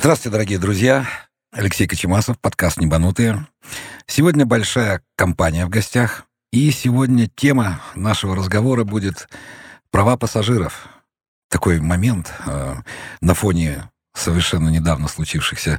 [0.00, 1.06] Здравствуйте, дорогие друзья.
[1.52, 3.46] Алексей Кочемасов, подкаст «Небанутые».
[4.06, 6.24] Сегодня большая компания в гостях.
[6.52, 9.28] И сегодня тема нашего разговора будет
[9.90, 10.88] права пассажиров.
[11.50, 12.76] Такой момент э,
[13.20, 15.78] на фоне совершенно недавно случившихся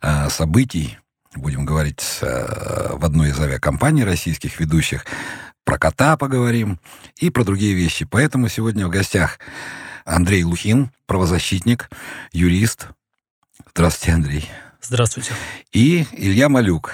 [0.00, 0.96] э, событий.
[1.34, 5.04] Будем говорить э, в одной из авиакомпаний российских ведущих.
[5.66, 6.80] Про кота поговорим
[7.18, 8.06] и про другие вещи.
[8.06, 9.38] Поэтому сегодня в гостях
[10.06, 11.90] Андрей Лухин, правозащитник,
[12.32, 12.88] юрист.
[13.74, 14.50] Здравствуйте, Андрей.
[14.80, 15.32] Здравствуйте.
[15.72, 16.92] И Илья Малюк.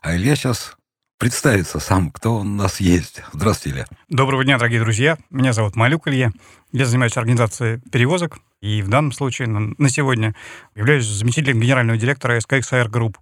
[0.00, 0.76] А Илья сейчас
[1.18, 3.22] представится сам, кто у нас есть.
[3.32, 3.86] Здравствуйте, Илья.
[4.08, 5.18] Доброго дня, дорогие друзья.
[5.30, 6.32] Меня зовут Малюк Илья.
[6.72, 8.38] Я занимаюсь организацией перевозок.
[8.60, 10.34] И в данном случае на сегодня
[10.74, 13.16] являюсь заместителем генерального директора SKXR Group.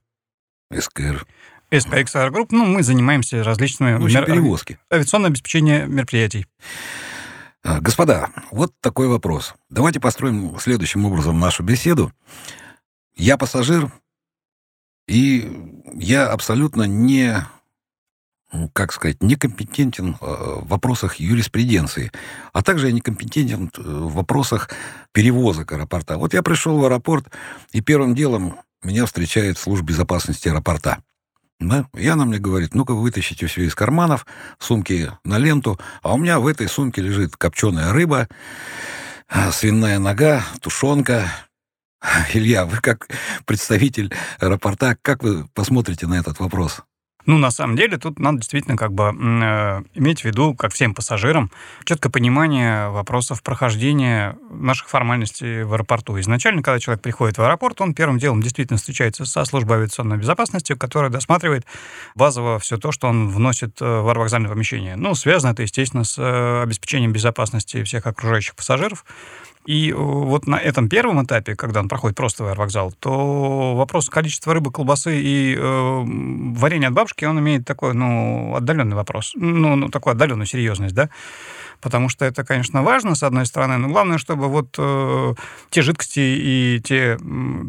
[0.72, 1.26] СКР.
[1.70, 3.98] SKXR Group, ну, мы занимаемся различными...
[3.98, 4.78] В общем, перевозки.
[4.92, 6.46] Авиационное обеспечение мероприятий.
[7.62, 9.54] А, Господа, вот такой вопрос.
[9.68, 12.12] Давайте построим следующим образом нашу беседу.
[13.20, 13.92] Я пассажир,
[15.06, 15.52] и
[15.92, 17.46] я абсолютно не,
[18.72, 22.12] как сказать, некомпетентен в вопросах юриспруденции,
[22.54, 24.70] а также я некомпетентен в вопросах
[25.12, 26.16] перевозок аэропорта.
[26.16, 27.30] Вот я пришел в аэропорт,
[27.72, 31.02] и первым делом меня встречает служба безопасности аэропорта.
[31.58, 31.90] Да?
[31.92, 34.24] И она мне говорит, ну-ка вытащите все из карманов,
[34.58, 38.28] сумки на ленту, а у меня в этой сумке лежит копченая рыба,
[39.52, 41.30] свиная нога, тушенка,
[42.34, 43.08] Илья, вы как
[43.44, 46.82] представитель аэропорта, как вы посмотрите на этот вопрос?
[47.26, 50.94] Ну, на самом деле, тут надо действительно как бы э, иметь в виду, как всем
[50.94, 51.50] пассажирам,
[51.84, 56.18] четкое понимание вопросов прохождения наших формальностей в аэропорту.
[56.18, 60.74] Изначально, когда человек приходит в аэропорт, он первым делом действительно встречается со службой авиационной безопасности,
[60.74, 61.66] которая досматривает
[62.14, 64.96] базово все то, что он вносит э, в аэровокзальное помещение.
[64.96, 69.04] Ну, связано это, естественно, с э, обеспечением безопасности всех окружающих пассажиров.
[69.70, 74.08] И э, вот на этом первом этапе, когда он проходит просто в аэровокзал, то вопрос
[74.10, 76.04] количества рыбы, колбасы и э,
[76.58, 79.30] варенья от бабушки, он имеет такой, ну, отдаленный вопрос.
[79.36, 81.08] Ну, ну такую отдаленную серьезность, да
[81.80, 85.34] потому что это, конечно, важно, с одной стороны, но главное, чтобы вот э,
[85.70, 87.16] те жидкости и те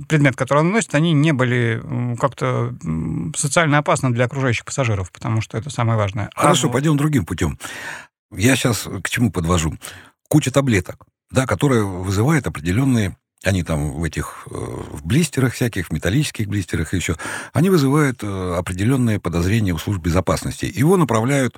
[0.10, 1.82] предметы, которые он носит, они не были
[2.20, 2.76] как-то
[3.38, 6.30] социально опасны для окружающих пассажиров, потому что это самое важное.
[6.36, 7.58] Хорошо, а, пойдем другим путем.
[8.36, 9.76] Я сейчас к чему подвожу?
[10.28, 15.92] Куча таблеток да, которая вызывает определенные они там в этих э, в блистерах всяких, в
[15.92, 17.18] металлических блистерах еще,
[17.54, 20.72] они вызывают э, определенные подозрения у служб безопасности.
[20.72, 21.58] Его направляют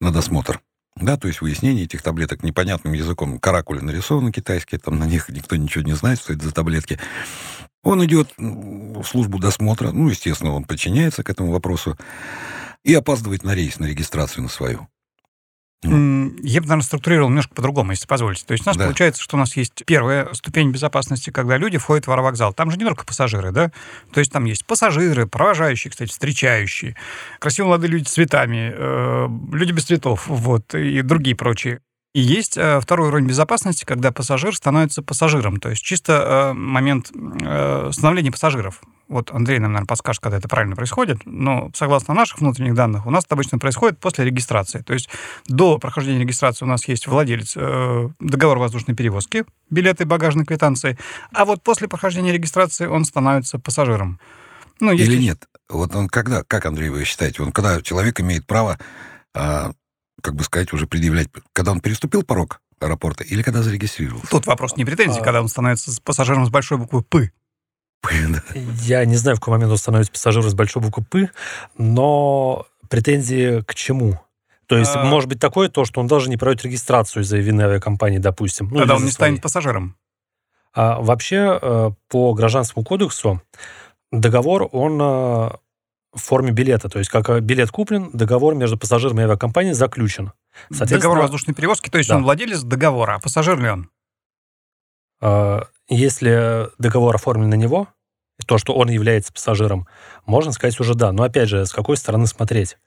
[0.00, 0.60] на досмотр.
[0.96, 3.38] Да, то есть выяснение этих таблеток непонятным языком.
[3.38, 6.98] Каракули нарисованы китайские, там на них никто ничего не знает, что это за таблетки.
[7.82, 11.98] Он идет в службу досмотра, ну, естественно, он подчиняется к этому вопросу
[12.82, 14.88] и опаздывает на рейс, на регистрацию на свою.
[15.84, 18.44] Я бы, наверное, структурировал немножко по-другому, если позволите.
[18.46, 18.84] То есть у нас да.
[18.84, 22.54] получается, что у нас есть первая ступень безопасности, когда люди входят в аэровокзал.
[22.54, 23.70] Там же не только пассажиры, да?
[24.12, 26.96] То есть там есть пассажиры, провожающие, кстати, встречающие,
[27.38, 31.80] красивые молодые люди с цветами, э, люди без цветов, вот, и другие прочие.
[32.14, 37.10] И есть э, второй уровень безопасности, когда пассажир становится пассажиром, то есть чисто э, момент
[37.12, 38.80] э, становления пассажиров.
[39.08, 43.10] Вот Андрей нам, наверное, подскажет, когда это правильно происходит, но согласно наших внутренних данных, у
[43.10, 44.78] нас это обычно происходит после регистрации.
[44.82, 45.08] То есть
[45.48, 50.96] до прохождения регистрации у нас есть владелец э, договора воздушной перевозки, билеты, багажной квитанции,
[51.32, 54.20] а вот после прохождения регистрации он становится пассажиром.
[54.78, 55.14] Ну, если...
[55.14, 55.48] Или нет?
[55.68, 58.78] Вот он когда, как, Андрей, вы считаете, он когда человек имеет право
[59.34, 59.72] а,
[60.24, 64.26] как бы сказать, уже предъявлять, когда он переступил порог аэропорта или когда зарегистрировался?
[64.30, 65.22] Тут вопрос не претензий, а...
[65.22, 67.30] когда он становится пассажиром с большой буквы «П».
[68.82, 71.30] Я не знаю, в какой момент он становится пассажиром с большой буквы «П»,
[71.76, 74.18] но претензии к чему?
[74.66, 75.04] То есть, а...
[75.04, 78.70] может быть такое то, что он даже не проводит регистрацию из-за вины авиакомпании, допустим.
[78.70, 79.94] Ну, Тогда он не станет пассажиром.
[80.72, 83.42] А, вообще, э, по гражданскому кодексу
[84.10, 85.50] договор, он э,
[86.14, 86.88] в форме билета.
[86.88, 90.32] То есть, как э, билет куплен, договор между пассажиром и авиакомпанией заключен.
[90.70, 92.16] Договор воздушной перевозки, то есть да.
[92.16, 93.90] он владелец договора, а пассажир ли он?
[95.20, 97.88] А, если договор оформлен на него,
[98.46, 99.86] то, что он является пассажиром,
[100.26, 101.12] можно сказать уже да.
[101.12, 102.78] Но опять же, с какой стороны смотреть?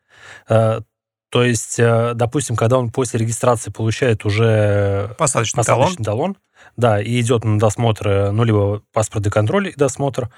[1.29, 6.38] То есть, э, допустим, когда он после регистрации получает уже посадочный, посадочный талон, талон
[6.75, 10.29] да, и идет на досмотр, э, ну, либо паспортный контроль и досмотр,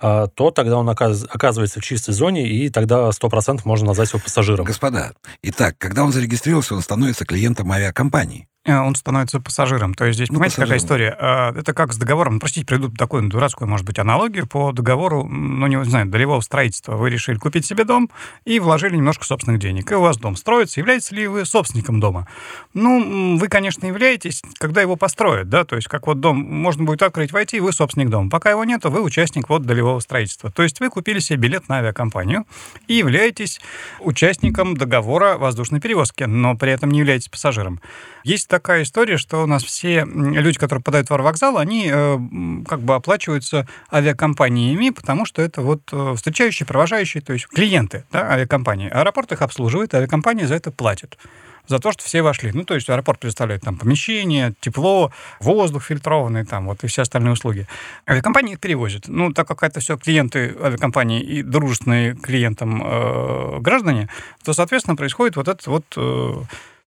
[0.00, 4.64] то тогда он оказывается в чистой зоне, и тогда 100% можно назвать его пассажиром.
[4.64, 8.48] Господа, итак, когда он зарегистрировался, он становится клиентом авиакомпании.
[8.66, 9.94] Э, он становится пассажиром.
[9.94, 11.16] То есть здесь, ну, понимаете, какая история?
[11.18, 15.66] А, это как с договором, простите, приду такую дурацкую, может быть, аналогию по договору, ну,
[15.66, 16.96] не знаю, долевого строительства.
[16.96, 18.10] Вы решили купить себе дом
[18.44, 19.90] и вложили немножко собственных денег.
[19.90, 20.80] И у вас дом строится.
[20.80, 22.26] Являетесь ли вы собственником дома?
[22.74, 27.02] Ну, вы, конечно, являетесь, когда его построят, да, то есть как вот дом можно будет
[27.02, 28.28] открыть, войти, вы собственник дома.
[28.30, 30.50] Пока его нет, вы участник вот долевого строительства.
[30.50, 32.46] То есть вы купили себе билет на авиакомпанию
[32.88, 33.60] и являетесь
[34.00, 37.80] участником договора воздушной перевозки, но при этом не являетесь пассажиром.
[38.24, 42.18] Есть такая история, что у нас все люди, которые попадают в аэровокзал, они э,
[42.66, 48.30] как бы оплачиваются авиакомпаниями, потому что это вот э, встречающие, провожающие, то есть клиенты да,
[48.30, 48.88] авиакомпании.
[48.88, 51.18] Аэропорт их обслуживает, авиакомпания за это платит
[51.66, 52.50] за то, что все вошли.
[52.54, 57.32] Ну, то есть аэропорт предоставляет там помещение, тепло, воздух фильтрованный, там вот и все остальные
[57.32, 57.66] услуги.
[58.08, 59.08] Авиакомпании их перевозят.
[59.08, 64.08] Ну, так как это все клиенты авиакомпании и дружественные клиентам э, граждане,
[64.44, 66.34] то, соответственно, происходит вот этот вот э,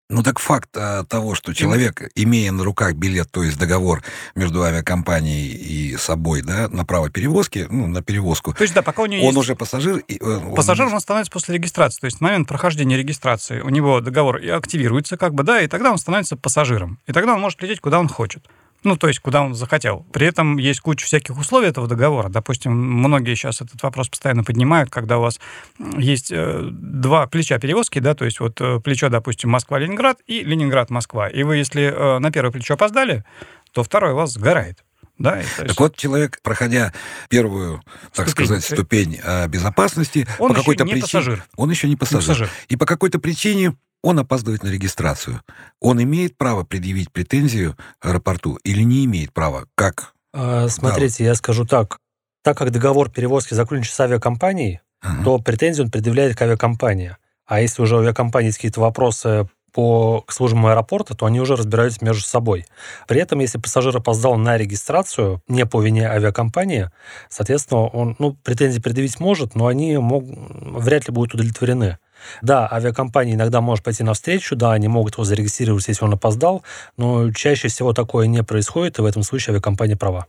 [0.10, 4.04] ну так факт а, того, что человек, имея на руках билет, то есть договор
[4.36, 8.54] между авиакомпанией и собой, да, на право перевозки, ну, на перевозку.
[8.54, 9.38] То есть, да, пока у него Он есть...
[9.38, 9.98] уже пассажир.
[10.08, 12.00] И, э, Пассажиром он становится после регистрации.
[12.00, 15.92] То есть, в момент прохождения регистрации у него договор активируется, как бы, да, и тогда
[15.92, 17.00] он становится пассажиром.
[17.06, 18.46] И тогда он может лететь, куда он хочет.
[18.84, 20.06] Ну, то есть, куда он захотел.
[20.14, 22.30] При этом есть куча всяких условий этого договора.
[22.30, 25.40] Допустим, многие сейчас этот вопрос постоянно поднимают, когда у вас
[25.98, 31.28] есть э, два плеча перевозки, да, то есть вот э, плечо, допустим, Москва-Ленинград и Ленинград-Москва.
[31.28, 33.24] И вы, если э, на первое плечо опоздали,
[33.72, 34.84] то второе у вас сгорает.
[35.18, 35.80] Да, так есть...
[35.80, 36.94] вот человек, проходя
[37.28, 37.82] первую,
[38.14, 38.46] так ступень.
[38.46, 41.44] сказать, ступень безопасности, он по какой-то причине, пассажир.
[41.56, 42.20] он еще не пассажир.
[42.20, 42.50] не пассажир.
[42.68, 43.74] И по какой-то причине
[44.04, 45.42] он опаздывает на регистрацию.
[45.82, 49.66] Он имеет право предъявить претензию аэропорту или не имеет права?
[49.76, 50.14] Как?
[50.34, 51.30] А, смотрите, да.
[51.30, 52.00] я скажу так.
[52.44, 55.24] Так как договор перевозки заключен с авиакомпанией, ага.
[55.24, 57.18] то претензию он предъявляет к авиакомпании.
[57.46, 61.56] А если уже у авиакомпании есть какие-то вопросы по к службам аэропорта, то они уже
[61.56, 62.66] разбираются между собой.
[63.08, 66.90] При этом, если пассажир опоздал на регистрацию не по вине авиакомпании,
[67.30, 72.00] соответственно, он ну, претензии предъявить может, но они мог, вряд ли будут удовлетворены.
[72.42, 76.64] Да, авиакомпания иногда может пойти навстречу, да, они могут его зарегистрировать, если он опоздал,
[76.98, 80.28] но чаще всего такое не происходит, и в этом случае авиакомпания права.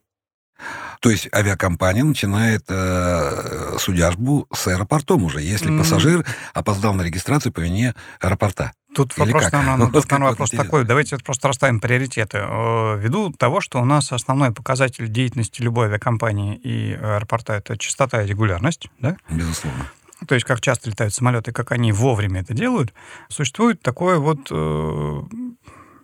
[1.01, 5.79] То есть авиакомпания начинает э, судяжбу с аэропортом уже, если mm.
[5.79, 8.73] пассажир опоздал на регистрацию по вине аэропорта.
[8.95, 9.53] Тут Или вопрос, как?
[9.53, 10.85] наверное, ну, тут, наверное, вопрос такой.
[10.85, 12.39] Давайте просто расставим приоритеты.
[12.41, 18.23] Э, ввиду того, что у нас основной показатель деятельности любой авиакомпании и аэропорта— это частота
[18.23, 19.17] и регулярность, да?
[19.31, 19.87] Безусловно
[20.27, 22.93] то есть как часто летают самолеты, как они вовремя это делают,
[23.29, 25.23] существует такое вот э,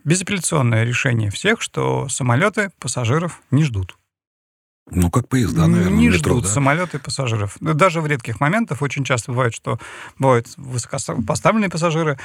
[0.03, 3.97] безапелляционное решение всех, что самолеты пассажиров не ждут.
[4.91, 6.49] Ну, как поезда, наверное, Не метро, ждут да?
[6.49, 7.57] самолеты пассажиров.
[7.59, 9.79] Даже в редких моментах очень часто бывает, что
[10.19, 12.19] бывают высокопоставленные пассажиры,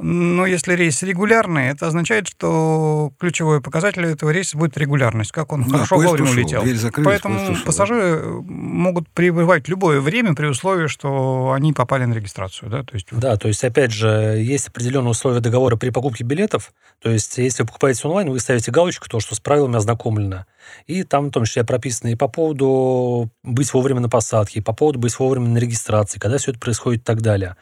[0.00, 5.64] но если рейс регулярный, это означает, что ключевой показатель этого рейса будет регулярность, как он
[5.64, 6.92] да, хорошо вовремя ушел, улетел.
[7.04, 8.28] Поэтому пассажиры да.
[8.46, 12.70] могут прибывать любое время при условии, что они попали на регистрацию.
[12.70, 12.82] Да?
[12.82, 13.08] То есть...
[13.10, 14.08] да, то есть, опять же,
[14.38, 16.72] есть определенные условия договора при покупке билетов.
[17.00, 20.46] То есть, если вы покупаете онлайн, вы ставите галочку, то, что с правилами ознакомлено.
[20.86, 24.72] И там в том числе прописано и по поводу быть вовремя на посадке, и по
[24.72, 27.56] поводу быть вовремя на регистрации, когда все это происходит и так далее.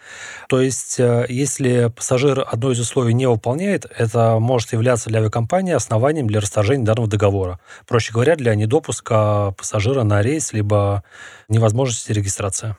[0.49, 5.73] То есть, э, если пассажир одно из условий не выполняет, это может являться для авиакомпании
[5.73, 7.61] основанием для расторжения данного договора.
[7.87, 11.03] Проще говоря, для недопуска пассажира на рейс, либо
[11.49, 12.77] невозможности регистрации.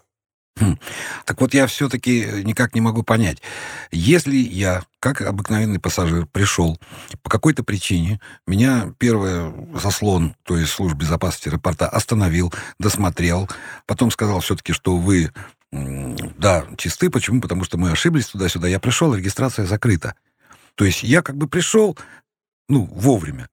[1.26, 3.42] Так вот, я все-таки никак не могу понять.
[3.92, 6.80] Если я, как обыкновенный пассажир, пришел
[7.24, 13.50] по какой-то причине, меня первый заслон, то есть служба безопасности аэропорта, остановил, досмотрел,
[13.86, 15.32] потом сказал все-таки, что вы,
[15.72, 17.10] да, чисты.
[17.10, 17.42] Почему?
[17.42, 18.68] Потому что мы ошиблись туда-сюда.
[18.68, 20.16] Я пришел, регистрация закрыта.
[20.76, 21.98] То есть я как бы пришел,
[22.70, 23.50] ну, вовремя.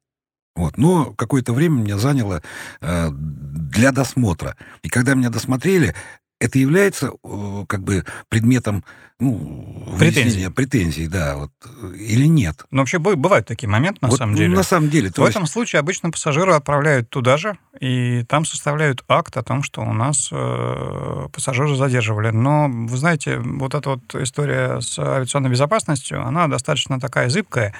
[0.55, 0.77] Вот.
[0.77, 2.43] Но какое-то время меня заняло
[2.81, 4.57] э, для досмотра.
[4.83, 5.95] И когда меня досмотрели,
[6.43, 8.85] это является э, как бы предметом
[9.21, 10.49] ну, претензий.
[10.49, 11.53] претензий, да, вот,
[11.97, 12.65] или нет.
[12.73, 14.57] Ну, вообще бывают такие моменты, на вот, самом деле.
[14.57, 15.11] На самом деле.
[15.11, 15.31] В есть...
[15.31, 19.93] этом случае обычно пассажира отправляют туда же, и там составляют акт о том, что у
[19.93, 22.31] нас э, пассажиры задерживали.
[22.31, 27.75] Но, вы знаете, вот эта вот история с авиационной безопасностью, она достаточно такая зыбкая,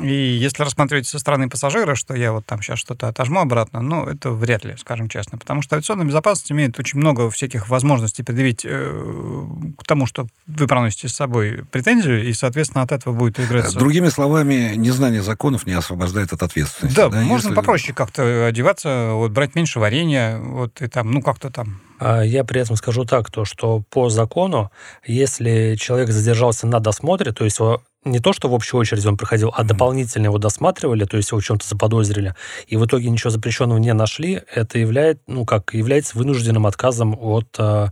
[0.00, 4.04] и если рассматривать со стороны пассажира, что я вот там сейчас что-то отожму обратно, ну,
[4.04, 5.38] это вряд ли, скажем честно.
[5.38, 9.46] Потому что авиационная безопасность имеет очень много всяких возможностей предъявить э,
[9.78, 13.78] к тому, что вы проносите с собой претензию, и, соответственно, от этого будет играться...
[13.78, 16.96] Другими словами, незнание законов не освобождает от ответственности.
[16.96, 17.56] Да, да можно если...
[17.56, 22.44] попроще как-то одеваться, вот брать меньше варенья, вот и там, ну, как-то там а я
[22.44, 24.70] при этом скажу так, то, что по закону,
[25.06, 27.58] если человек задержался на досмотре, то есть
[28.06, 31.40] не то, что в общей очереди он проходил, а дополнительно его досматривали, то есть его
[31.40, 32.34] в чем-то заподозрили,
[32.66, 37.54] и в итоге ничего запрещенного не нашли, это является, ну, как, является вынужденным отказом от
[37.58, 37.88] э,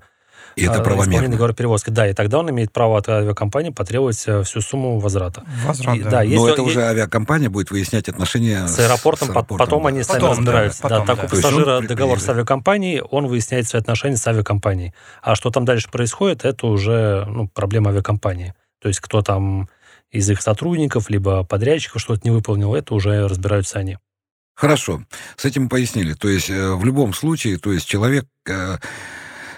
[0.57, 1.29] и это правомерно.
[1.29, 1.91] договора перевозки.
[1.91, 5.43] Да, и тогда он имеет право от авиакомпании потребовать э, всю сумму возврата.
[5.67, 6.11] Возврат, И- да.
[6.11, 9.89] да, Но это он- уже авиакомпания будет выяснять отношения с аэропортом, по- потом да.
[9.89, 10.83] они сами Потом, да, разбираются.
[10.83, 11.23] Да, потом, так да.
[11.23, 14.95] у есть пассажира договор с авиакомпанией, он выясняет свои отношения с авиакомпанией.
[15.23, 18.55] А что там дальше происходит, это уже ну, проблема авиакомпании.
[18.81, 19.69] То есть кто там
[20.15, 23.99] из их сотрудников, либо подрядчиков что-то не выполнил, это уже разбираются они.
[24.55, 25.03] Хорошо,
[25.37, 26.15] с этим пояснили.
[26.15, 28.79] То есть э, в любом случае, то есть человек э,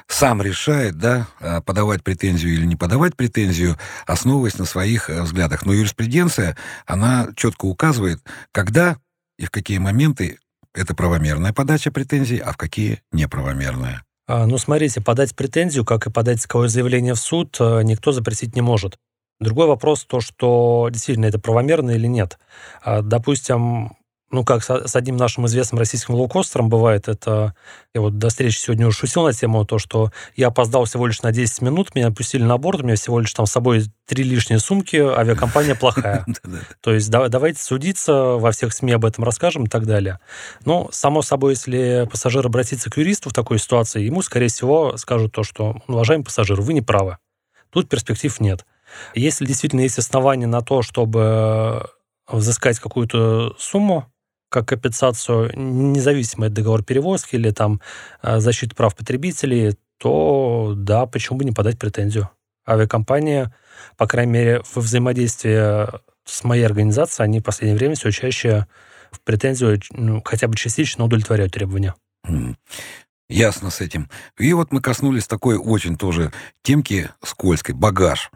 [0.08, 5.66] сам решает, да, э, подавать претензию или не подавать претензию, основываясь на своих э, взглядах.
[5.66, 8.20] Но юриспруденция, она четко указывает,
[8.52, 8.96] когда
[9.38, 10.38] и в какие моменты
[10.72, 14.02] это правомерная подача претензий, а в какие неправомерная.
[14.26, 18.56] А, Ну, смотрите, подать претензию, как и подать исковое заявление в суд, э, никто запретить
[18.56, 18.96] не может.
[19.40, 22.38] Другой вопрос то, что действительно это правомерно или нет.
[22.82, 23.92] А, Допустим,
[24.30, 27.54] ну, как с одним нашим известным российским лоукостером бывает, это...
[27.94, 31.22] Я вот до встречи сегодня уже шутил на тему то, что я опоздал всего лишь
[31.22, 34.24] на 10 минут, меня опустили на борт, у меня всего лишь там с собой три
[34.24, 36.26] лишние сумки, авиакомпания плохая.
[36.80, 40.18] То есть да- давайте судиться, во всех СМИ об этом расскажем и так далее.
[40.64, 45.32] Но, само собой, если пассажир обратится к юристу в такой ситуации, ему, скорее всего, скажут
[45.32, 47.18] то, что, уважаемый пассажир, вы не правы.
[47.70, 48.66] Тут перспектив нет.
[49.14, 51.88] Если действительно есть основания на то, чтобы
[52.28, 54.06] взыскать какую-то сумму,
[54.48, 57.80] как компенсацию, независимо от договора перевозки или там
[58.22, 62.30] э, защиты прав потребителей, то да, почему бы не подать претензию?
[62.68, 63.54] Авиакомпания,
[63.96, 65.88] по крайней мере, во взаимодействии
[66.24, 68.66] с моей организацией, они в последнее время все чаще
[69.10, 71.94] в претензию ну, хотя бы частично удовлетворяют требования.
[73.28, 74.08] Ясно с этим.
[74.38, 77.74] И вот мы коснулись такой очень тоже темки скользкой.
[77.74, 78.30] Багаж.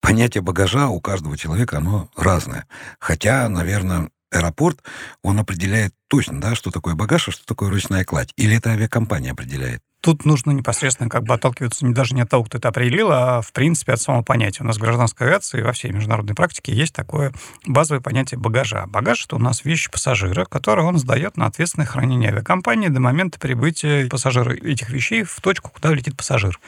[0.00, 2.66] Понятие багажа у каждого человека, оно разное.
[2.98, 4.82] Хотя, наверное, аэропорт,
[5.22, 8.32] он определяет точно, да, что такое багаж, а что такое ручная кладь.
[8.36, 9.80] Или это авиакомпания определяет.
[10.04, 13.40] Тут нужно непосредственно как бы отталкиваться не даже не от того, кто это определил, а
[13.40, 14.62] в принципе от самого понятия.
[14.62, 17.32] У нас в гражданской авиации во всей международной практике есть такое
[17.66, 18.84] базовое понятие багажа.
[18.86, 23.38] Багаж— это у нас вещи пассажира, которые он сдает на ответственное хранение авиакомпании до момента
[23.38, 26.60] прибытия пассажира этих вещей в точку, куда летит пассажир.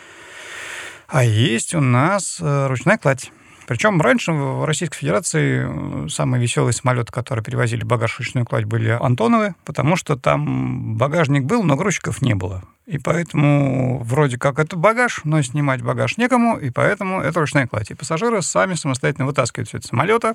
[1.09, 3.31] А есть у нас э, ручная кладь.
[3.67, 8.91] Причем раньше в Российской Федерации э, самые веселые самолеты, которые перевозили багаж ручную кладь, были
[8.91, 12.63] Антоновы, потому что там багажник был, но грузчиков не было.
[12.87, 17.91] И поэтому вроде как это багаж, но снимать багаж некому, и поэтому это ручная кладь.
[17.91, 20.35] И пассажиры сами самостоятельно вытаскивают все это самолета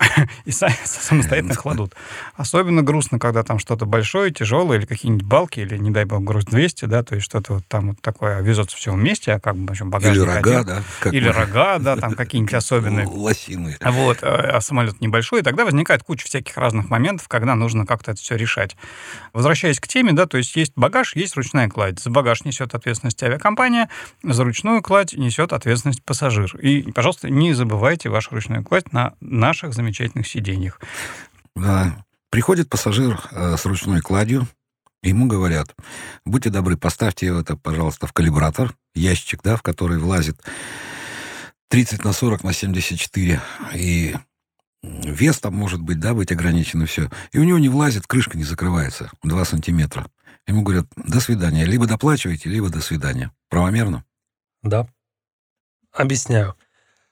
[0.44, 1.94] и сами самостоятельно кладут.
[2.34, 6.46] Особенно грустно, когда там что-то большое, тяжелое, или какие-нибудь балки, или, не дай бог, груз
[6.46, 9.68] 200, да, то есть что-то вот там вот такое везется все вместе, а как бы
[9.68, 10.64] в общем, багажник Или рога, один.
[10.64, 10.82] да.
[10.98, 13.06] как Или мы- рога, да, там какие-нибудь особенные.
[13.06, 13.76] Лосины.
[13.80, 18.20] Вот, а самолет небольшой, и тогда возникает куча всяких разных моментов, когда нужно как-то это
[18.20, 18.76] все решать.
[19.32, 22.00] Возвращаясь к теме, да, то есть есть багаж, есть ручная кладь.
[22.00, 23.88] За багаж несет ответственность авиакомпания,
[24.22, 26.56] за ручную кладь несет ответственность пассажир.
[26.56, 30.80] И, пожалуйста, не забывайте вашу ручную кладь на наших замечательных сиденьях.
[31.54, 32.04] Да.
[32.30, 34.48] Приходит пассажир э, с ручной кладью,
[35.02, 35.74] ему говорят,
[36.24, 40.40] будьте добры, поставьте это, пожалуйста, в калибратор, ящик, да, в который влазит
[41.68, 43.40] 30 на 40 на 74,
[43.74, 44.14] и
[44.82, 47.10] вес там может быть, да, быть ограничен, и все.
[47.32, 50.06] И у него не влазит, крышка не закрывается, 2 сантиметра.
[50.46, 53.30] Ему говорят, до свидания, либо доплачивайте, либо до свидания.
[53.48, 54.04] Правомерно?
[54.62, 54.86] Да.
[55.92, 56.56] Объясняю.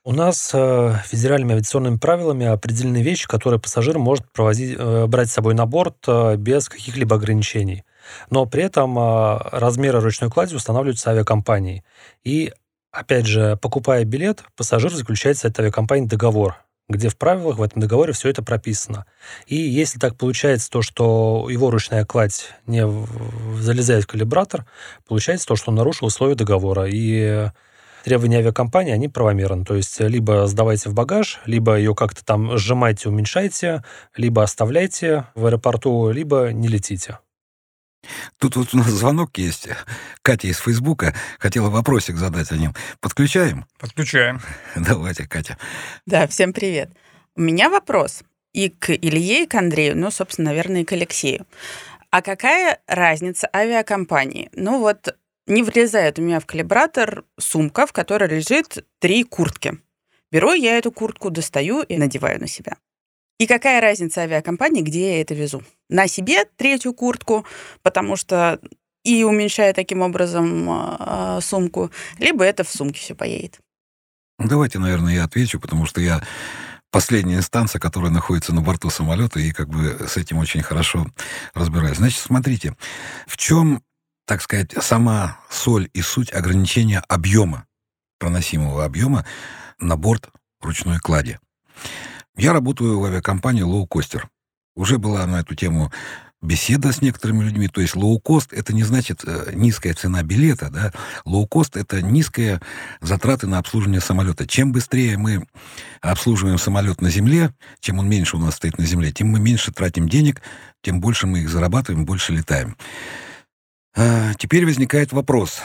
[0.03, 5.35] У нас э, федеральными авиационными правилами определены вещи, которые пассажир может провозить, э, брать с
[5.35, 7.85] собой на борт э, без каких-либо ограничений.
[8.31, 11.85] Но при этом э, размеры ручной клади устанавливаются авиакомпанией.
[12.25, 12.53] И,
[12.91, 16.57] опять же, покупая билет, пассажир заключает с этой авиакомпанией договор,
[16.91, 19.07] где в правилах в этом договоре все это прописано.
[19.47, 22.85] И если так получается то, что его ручная кладь не
[23.59, 24.67] залезает в калибратор,
[25.09, 26.87] получается то, что он нарушил условия договора.
[26.89, 27.49] И
[28.05, 29.65] требования авиакомпании, они правомерны.
[29.65, 33.85] То есть либо сдавайте в багаж, либо ее как-то там сжимайте, уменьшайте,
[34.17, 37.19] либо оставляйте в аэропорту, либо не летите.
[38.39, 39.69] Тут вот у нас звонок есть.
[40.23, 42.75] Катя из Фейсбука хотела вопросик задать о нем.
[43.01, 43.67] Подключаем?
[43.79, 44.41] Подключаем.
[44.77, 45.59] Давайте, Катя.
[46.07, 46.91] Да, всем привет.
[47.37, 51.47] У меня вопрос и к Илье, и к Андрею, ну, собственно, наверное, и к Алексею.
[52.11, 54.51] А какая разница авиакомпании?
[54.53, 55.17] Ну вот
[55.47, 59.79] не влезает у меня в калибратор сумка, в которой лежит три куртки.
[60.33, 62.77] Беру я эту куртку, достаю и надеваю на себя.
[63.41, 65.63] И какая разница авиакомпании, где я это везу?
[65.89, 67.47] На себе третью куртку,
[67.83, 68.61] потому что
[69.03, 73.59] и уменьшая таким образом а, сумку, либо это в сумке все поедет.
[74.39, 76.23] Ну, давайте, наверное, я отвечу, потому что я
[76.91, 81.07] последняя инстанция, которая находится на борту самолета, и как бы с этим очень хорошо
[81.55, 81.97] разбираюсь.
[81.97, 82.77] Значит, смотрите,
[83.27, 83.83] в чем,
[84.27, 87.65] так сказать, сама соль и суть ограничения объема,
[88.19, 89.25] проносимого объема
[89.79, 90.29] на борт
[90.61, 91.39] ручной клади.
[92.37, 94.23] Я работаю в авиакомпании лоукостер.
[94.77, 95.93] Уже была на эту тему
[96.43, 97.69] беседа с некоторыми людьми.
[97.69, 100.93] То есть лоу-кост— это не значит э, низкая цена билета, да.
[101.25, 102.61] Лоу-кост— это низкие
[103.01, 104.47] затраты на обслуживание самолета.
[104.47, 105.47] Чем быстрее мы
[106.01, 109.73] обслуживаем самолет на земле, чем он меньше у нас стоит на земле, тем мы меньше
[109.73, 110.41] тратим денег,
[110.83, 112.77] тем больше мы их зарабатываем, больше летаем.
[113.95, 115.61] А, теперь возникает вопрос.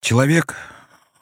[0.00, 0.56] Человек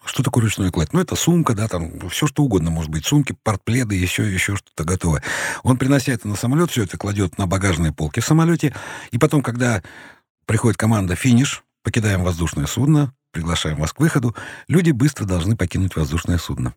[0.09, 0.93] что такое ручной кладь?
[0.93, 3.05] Ну, это сумка, да, там все что угодно может быть.
[3.05, 5.23] Сумки, портпледы, еще, еще что-то готовое.
[5.63, 8.75] Он, принося это на самолет, все это кладет на багажные полки в самолете.
[9.11, 9.83] И потом, когда
[10.47, 14.35] приходит команда «финиш», покидаем воздушное судно, приглашаем вас к выходу,
[14.67, 16.75] люди быстро должны покинуть воздушное судно.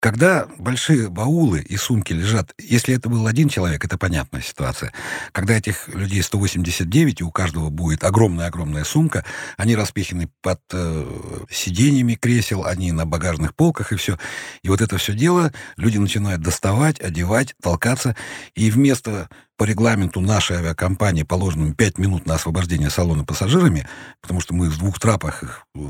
[0.00, 4.92] Когда большие баулы и сумки лежат, если это был один человек, это понятная ситуация.
[5.32, 9.24] Когда этих людей 189, и у каждого будет огромная-огромная сумка,
[9.56, 14.18] они распиханы под э, сиденьями кресел, они на багажных полках и все.
[14.62, 18.14] И вот это все дело люди начинают доставать, одевать, толкаться,
[18.54, 19.28] и вместо
[19.58, 23.86] по регламенту нашей авиакомпании положенным 5 минут на освобождение салона пассажирами,
[24.22, 25.80] потому что мы в двух трапах их э,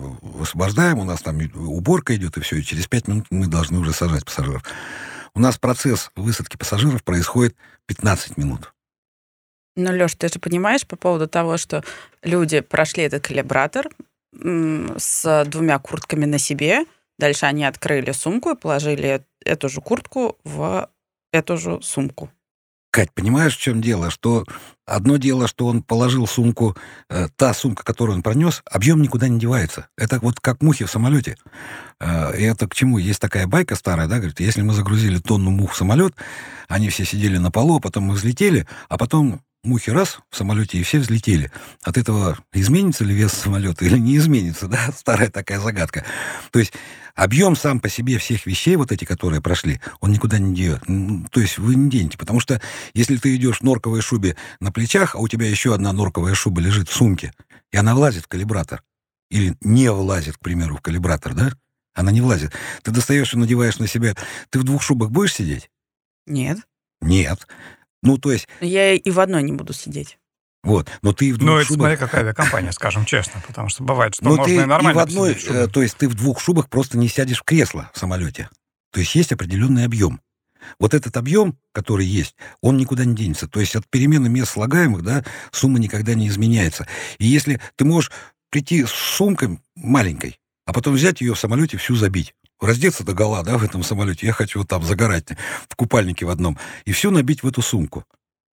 [0.40, 3.92] освобождаем, у нас там уборка идет и все, и через 5 минут мы должны уже
[3.92, 4.64] сажать пассажиров.
[5.34, 7.56] У нас процесс высадки пассажиров происходит
[7.86, 8.72] 15 минут.
[9.76, 11.84] Ну, Леш, ты же понимаешь по поводу того, что
[12.22, 13.90] люди прошли этот калибратор
[14.32, 16.86] с двумя куртками на себе,
[17.18, 20.88] дальше они открыли сумку и положили эту же куртку в
[21.32, 22.30] эту же сумку.
[22.98, 24.10] Кать, понимаешь, в чем дело?
[24.10, 24.44] Что
[24.84, 26.76] одно дело, что он положил сумку,
[27.08, 29.86] э, та сумка, которую он пронес, объем никуда не девается.
[29.96, 31.36] Это вот как мухи в самолете.
[32.00, 32.98] Э, и это к чему?
[32.98, 36.16] Есть такая байка старая, да, говорит, если мы загрузили тонну мух в самолет,
[36.66, 40.78] они все сидели на полу, а потом мы взлетели, а потом мухи раз в самолете,
[40.78, 41.50] и все взлетели.
[41.82, 44.90] От этого изменится ли вес самолета или не изменится, да?
[44.96, 46.04] Старая такая загадка.
[46.50, 46.72] То есть
[47.14, 50.82] объем сам по себе всех вещей, вот эти, которые прошли, он никуда не идет.
[51.30, 52.18] То есть вы не денете.
[52.18, 52.60] Потому что
[52.94, 56.60] если ты идешь в норковой шубе на плечах, а у тебя еще одна норковая шуба
[56.60, 57.32] лежит в сумке,
[57.72, 58.82] и она влазит в калибратор,
[59.30, 61.52] или не влазит, к примеру, в калибратор, да?
[61.94, 62.52] Она не влазит.
[62.82, 64.14] Ты достаешь и надеваешь на себя.
[64.50, 65.68] Ты в двух шубах будешь сидеть?
[66.26, 66.58] Нет.
[67.00, 67.46] Нет.
[68.02, 68.48] Ну, то есть...
[68.60, 70.18] Я и в одной не буду сидеть.
[70.64, 71.78] Вот, но ты в двух Ну, это шубах...
[71.78, 74.94] смотря какая авиакомпания, скажем честно, потому что бывает, что но можно ты и нормально и
[74.94, 77.90] в одной, в э, то есть ты в двух шубах просто не сядешь в кресло
[77.94, 78.50] в самолете.
[78.92, 80.20] То есть есть определенный объем.
[80.80, 83.46] Вот этот объем, который есть, он никуда не денется.
[83.46, 86.86] То есть от перемены мест слагаемых, да, сумма никогда не изменяется.
[87.18, 88.10] И если ты можешь
[88.50, 93.42] прийти с сумкой маленькой, а потом взять ее в самолете всю забить, раздеться до гола,
[93.42, 95.28] да, в этом самолете, я хочу вот там загорать
[95.68, 98.04] в купальнике в одном, и все набить в эту сумку.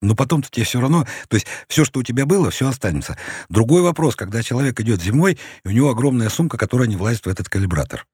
[0.01, 3.17] Но потом-то тебе все равно, то есть все, что у тебя было, все останется.
[3.49, 7.29] Другой вопрос, когда человек идет зимой, и у него огромная сумка, которая не влазит в
[7.29, 8.05] этот калибратор.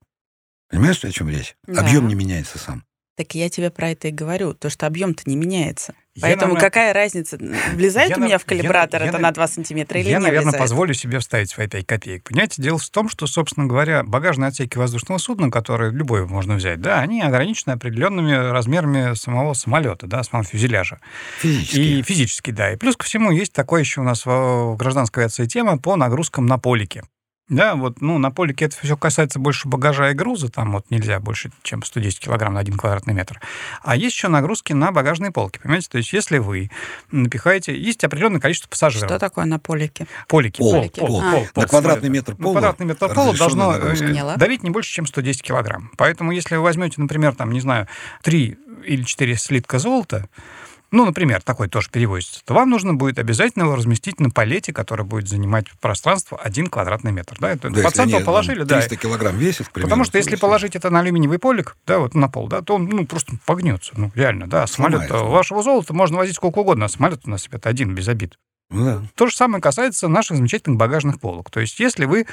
[0.70, 1.56] Понимаешь, о чем речь?
[1.68, 1.82] Да.
[1.82, 2.84] Объем не меняется сам.
[3.16, 5.94] Так я тебе про это и говорю, то, что объем-то не меняется.
[6.16, 7.38] Я, Поэтому наверное, какая разница,
[7.74, 10.18] влезает я у меня в калибратор я- это я на на- 2 сантиметра или Я,
[10.20, 10.62] не наверное, влезает?
[10.62, 12.24] позволю себе вставить свои 5 копеек.
[12.24, 16.80] Понимаете, дело в том, что, собственно говоря, багажные отсеки воздушного судна, которые любой можно взять,
[16.82, 21.00] да, они ограничены определенными размерами самого самолета, да, самого фюзеляжа.
[21.40, 21.80] Физически.
[21.80, 22.74] И физически, да.
[22.74, 25.96] И плюс ко всему есть такое еще у нас в в гражданской авиации тема по
[25.96, 27.04] нагрузкам на полике.
[27.48, 31.20] Да, вот, ну, на полике это все касается больше багажа и груза, там вот нельзя
[31.20, 33.40] больше, чем 110 килограмм на один квадратный метр.
[33.84, 35.90] А есть еще нагрузки на багажные полки, понимаете?
[35.90, 36.72] То есть если вы
[37.12, 39.08] напихаете, есть определенное количество пассажиров.
[39.08, 40.08] Что такое на полике?
[40.28, 40.58] Полики.
[40.58, 41.08] Пол, пол, пол.
[41.08, 41.32] пол, А.
[41.32, 42.10] пол, На пол квадратный самолета.
[42.10, 44.38] метр На пола квадратный метр пола должно э, нагрузка.
[44.38, 45.92] Давить не больше, чем 110 килограмм.
[45.98, 47.88] Поэтому если вы возьмете, например, там, не знаю,
[48.24, 50.28] 3 или 4 слитка золота,
[50.92, 55.06] ну, например, такой тоже перевозится, то вам нужно будет обязательно его разместить на палете, который
[55.06, 57.36] будет занимать пространство 1 квадратный метр.
[57.40, 58.80] Да, это Да, по если они, центру там, положили, да.
[58.80, 62.14] 300 килограмм весит, примеру, Потому что то если положить это на алюминиевый полик, да, вот
[62.16, 63.94] на пол, да, то он ну, просто погнется.
[63.96, 64.68] Ну, реально, да.
[64.68, 65.30] Самолет Сломается.
[65.30, 68.38] вашего золота можно возить сколько угодно, а самолет у нас это один, без обид.
[68.72, 69.04] Да.
[69.14, 71.52] То же самое касается наших замечательных багажных полок.
[71.52, 72.26] То есть, если вы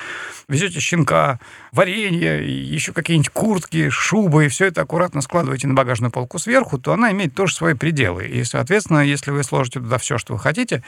[0.49, 1.39] везете щенка,
[1.73, 2.43] варенье,
[2.75, 7.13] еще какие-нибудь куртки, шубы, и все это аккуратно складываете на багажную полку сверху, то она
[7.13, 8.27] имеет тоже свои пределы.
[8.27, 10.83] И, соответственно, если вы сложите туда все, что вы хотите,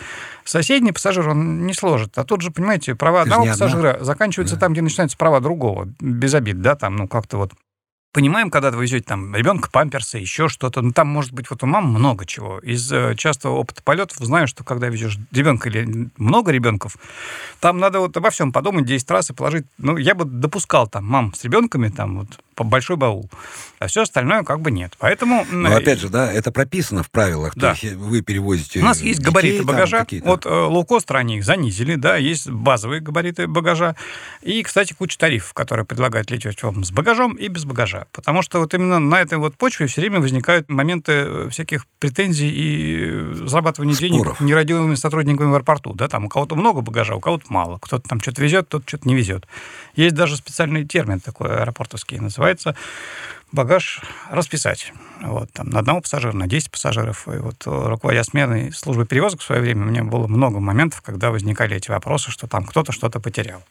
[0.44, 2.16] соседний пассажир он не сложит.
[2.16, 3.66] А тут же, понимаете, права Ты одного не одна.
[3.66, 4.60] пассажира заканчиваются Да.
[4.62, 5.88] там, где начинаются права другого.
[6.00, 7.52] Без обид, да, там, ну, как-то вот
[8.14, 10.82] Понимаем, когда вы везете там ребенка, памперсы, еще что-то.
[10.82, 12.60] Ну, там может быть вот у мам много чего.
[12.60, 16.96] Из э, частого опыта полетов знаю, что когда везешь ребенка или много ребенков,
[17.58, 19.66] там надо вот обо всем подумать 10 раз и положить.
[19.78, 22.28] Ну, я бы допускал там мам с ребенками, там вот
[22.62, 23.28] большой баул.
[23.80, 24.94] А все остальное как бы нет.
[24.98, 25.46] Поэтому...
[25.50, 27.54] Но опять же, да, это прописано в правилах.
[27.56, 27.74] Да.
[27.74, 29.98] То есть вы перевозите У нас есть детей, габариты там багажа.
[29.98, 30.26] какие-то.
[30.26, 33.96] Вот э, лоукостер они их занизили, да, есть базовые габариты багажа.
[34.42, 38.06] И, кстати, куча тарифов, которые предлагают лететь вам с багажом и без багажа.
[38.12, 42.50] Потому что вот именно на этой вот почве все время возникают моменты э, всяких претензий
[42.50, 44.12] и э, зарабатывания Споров.
[44.12, 45.94] денег нерадивыми сотрудниками в аэропорту.
[45.94, 47.78] Да, там у кого-то много багажа, у кого-то мало.
[47.80, 49.46] Кто-то там что-то везет, кто-то что-то не везет.
[49.96, 52.43] Есть даже специальный термин такой аэропортовский, называется
[53.54, 54.92] багаж расписать.
[55.22, 57.26] Вот, там, на одного пассажира, на 10 пассажиров.
[57.28, 61.00] И вот э, руководя сменой службы перевозок в свое время, у меня было много моментов,
[61.02, 63.62] когда возникали эти вопросы, что там кто-то что-то потерял.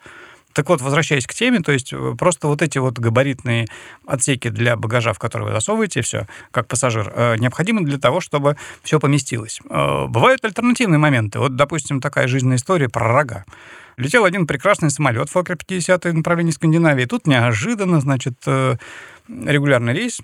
[0.53, 3.67] Так вот, возвращаясь к теме, то есть э, просто вот эти вот габаритные
[4.07, 8.55] отсеки для багажа, в которые вы засовываете все, как пассажир, э, необходимы для того, чтобы
[8.83, 9.59] все поместилось.
[9.65, 11.39] Бывают альтернативные моменты.
[11.39, 13.45] Вот, допустим, такая жизненная история про рога.
[13.97, 17.05] Летел один прекрасный самолет Фокер 50 направлении Скандинавии.
[17.05, 18.77] Тут неожиданно, значит, э,
[19.27, 20.19] регулярный рейс.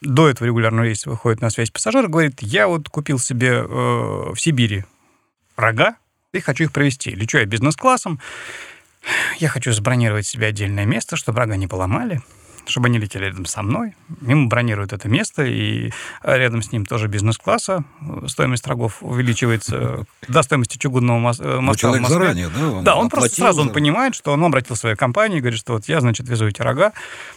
[0.00, 4.36] До этого регулярного рейса выходит на связь пассажир, говорит, я вот купил себе э, в
[4.36, 4.84] Сибири
[5.56, 5.96] рога
[6.32, 7.10] и хочу их провести.
[7.10, 8.20] Лечу я бизнес-классом,
[9.38, 12.20] я хочу забронировать себе отдельное место, чтобы рога не поломали,
[12.66, 13.94] чтобы они летели рядом со мной.
[14.22, 15.90] Ему бронируют это место, и
[16.22, 17.84] рядом с ним тоже бизнес-класса.
[18.26, 22.18] Стоимость рогов увеличивается до стоимости чугунного э, Ну, моста в человек Москве.
[22.18, 22.68] заранее, да?
[22.68, 25.58] Он Да, он просто сразу он понимает, что он обратил в свою компанию и говорит,
[25.58, 26.92] что вот я, значит, везу эти рога.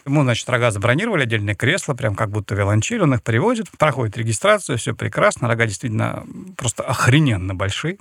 [0.05, 4.77] Ему, значит, рога забронировали, отдельное кресло, прям как будто виолончель, он их привозит, проходит регистрацию,
[4.77, 7.97] все прекрасно, рога действительно просто охрененно большие.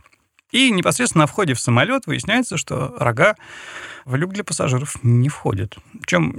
[0.52, 3.34] И непосредственно на входе в самолет выясняется, что рога
[4.04, 5.76] в люк для пассажиров не входят.
[6.00, 6.32] Причем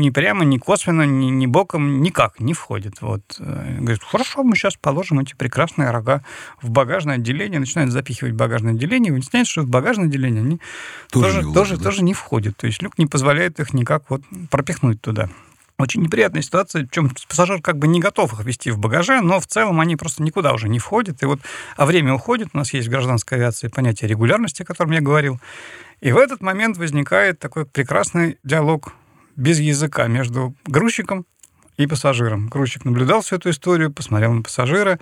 [0.00, 3.00] ни прямо, ни косвенно, ни, ни боком никак не входит.
[3.00, 3.22] Вот.
[3.38, 6.24] э, Говорит, хорошо, мы сейчас положим эти прекрасные рога
[6.60, 10.60] в багажное отделение, начинают запихивать багажное отделение, выясняется, что в багажное отделение они
[11.12, 11.84] Тоже тоже, не тоже, да?
[11.84, 12.56] тоже не входят.
[12.56, 15.30] То есть люк не позволяет их никак вот пропихнуть туда.
[15.80, 19.46] Очень неприятная ситуация, причем пассажир как бы не готов их вести в багаже, но в
[19.46, 21.22] целом они просто никуда уже не входят.
[21.22, 21.40] И вот,
[21.76, 25.40] а время уходит, у нас есть в гражданской авиации понятие регулярности, о котором я говорил.
[26.00, 28.92] И в этот момент возникает такой прекрасный диалог
[29.36, 31.24] без языка между грузчиком
[31.78, 32.48] и пассажиром.
[32.48, 34.98] Грузчик наблюдал всю эту историю, посмотрел на пассажира,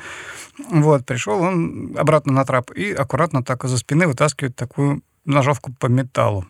[0.70, 5.86] вот, пришел он обратно на трап и аккуратно так из-за спины вытаскивает такую ножовку по
[5.86, 6.46] металлу.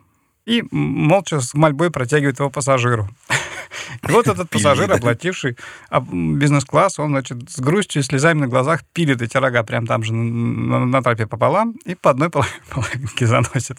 [0.49, 3.07] И молча с мольбой протягивает его пассажиру.
[4.09, 5.59] И вот этот пассажир, оплативший
[5.91, 10.03] а, бизнес-класс, он, значит, с грустью и слезами на глазах пилит эти рога прямо там
[10.03, 13.77] же на, на трапе пополам и по одной поло- половинке заносит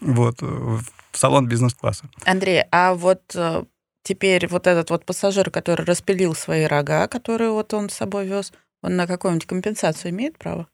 [0.00, 2.04] вот, в салон бизнес-класса.
[2.24, 3.64] Андрей, а вот э,
[4.04, 8.52] теперь вот этот вот пассажир, который распилил свои рога, которые вот он с собой вез,
[8.80, 10.68] он на какую-нибудь компенсацию имеет право?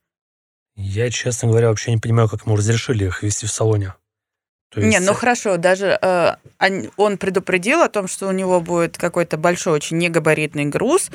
[0.77, 3.95] Я, честно говоря, вообще не понимаю, как ему разрешили их вести в салоне.
[4.71, 6.33] То Не, есть, ну хорошо, даже э,
[6.97, 11.11] он- предупредил о том, что у него будет какой-то большой, очень негабаритный груз,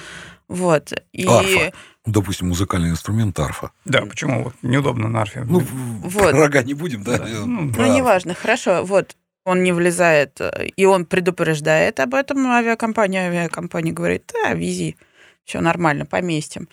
[0.48, 1.72] вот, и Арфа.
[2.06, 3.72] Допустим, музыкальный инструмент арфа.
[3.86, 4.44] Да, почему?
[4.46, 5.44] Вот неудобно на арфе.
[5.48, 5.60] Ну,
[6.04, 6.34] Вот.
[6.34, 7.20] рога не будем, да?
[7.20, 7.26] Да.
[7.30, 7.94] э, Ну, Ну, арфу.
[7.94, 14.32] неважно, хорошо, вот, он не влезает, э, и он предупреждает об этом авиакомпания, авиакомпания говорит,
[14.34, 14.98] да, вези,
[15.46, 16.68] все нормально, поместим.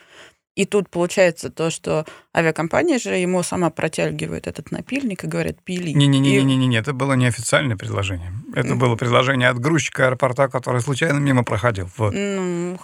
[0.56, 2.04] И тут получается то, что
[2.36, 5.90] авиакомпания же ему сама протягивает этот напильник и говорит, пили.
[5.90, 8.32] И- Не-не-не-не-не, это было неофициальное предложение.
[8.54, 11.88] Это было предложение от грузчика аэропорта, который случайно мимо проходил.
[11.96, 12.12] Вот.
[12.14, 12.78] Ну,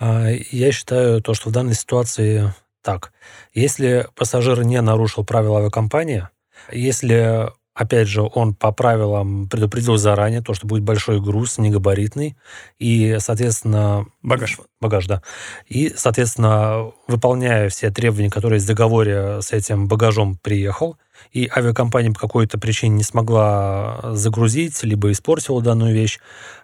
[0.00, 3.12] А, Я считаю то, что в данной ситуации так.
[3.52, 6.28] Если пассажир не нарушил правила авиакомпании,
[6.70, 7.48] если,
[7.78, 12.36] опять же, он по правилам предупредил заранее, то, что будет большой груз, негабаритный,
[12.80, 14.06] и, соответственно...
[14.20, 14.58] Багаж.
[14.80, 15.22] Багаж, да.
[15.68, 20.96] И, соответственно, выполняя все требования, которые есть в договоре с этим багажом приехал,
[21.30, 26.18] и авиакомпания по какой-то причине не смогла загрузить, либо испортила данную вещь,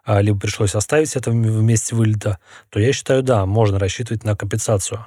[0.05, 4.35] а, либо пришлось оставить это в месте вылета, то я считаю, да, можно рассчитывать на
[4.35, 5.07] компенсацию.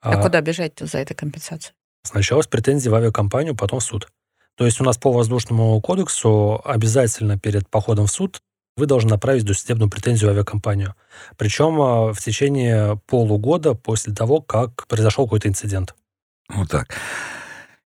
[0.00, 1.74] а А, куда бежать-то за этой компенсацией?
[2.04, 4.08] Сначала с претензией в авиакомпанию, потом в суд.
[4.56, 8.42] То есть у нас по воздушному кодексу обязательно перед походом в суд
[8.76, 10.94] вы должны направить досудебную претензию в авиакомпанию.
[11.36, 15.94] Причем а, в течение полугода после того, как произошел какой-то инцидент.
[16.48, 16.88] Вот так.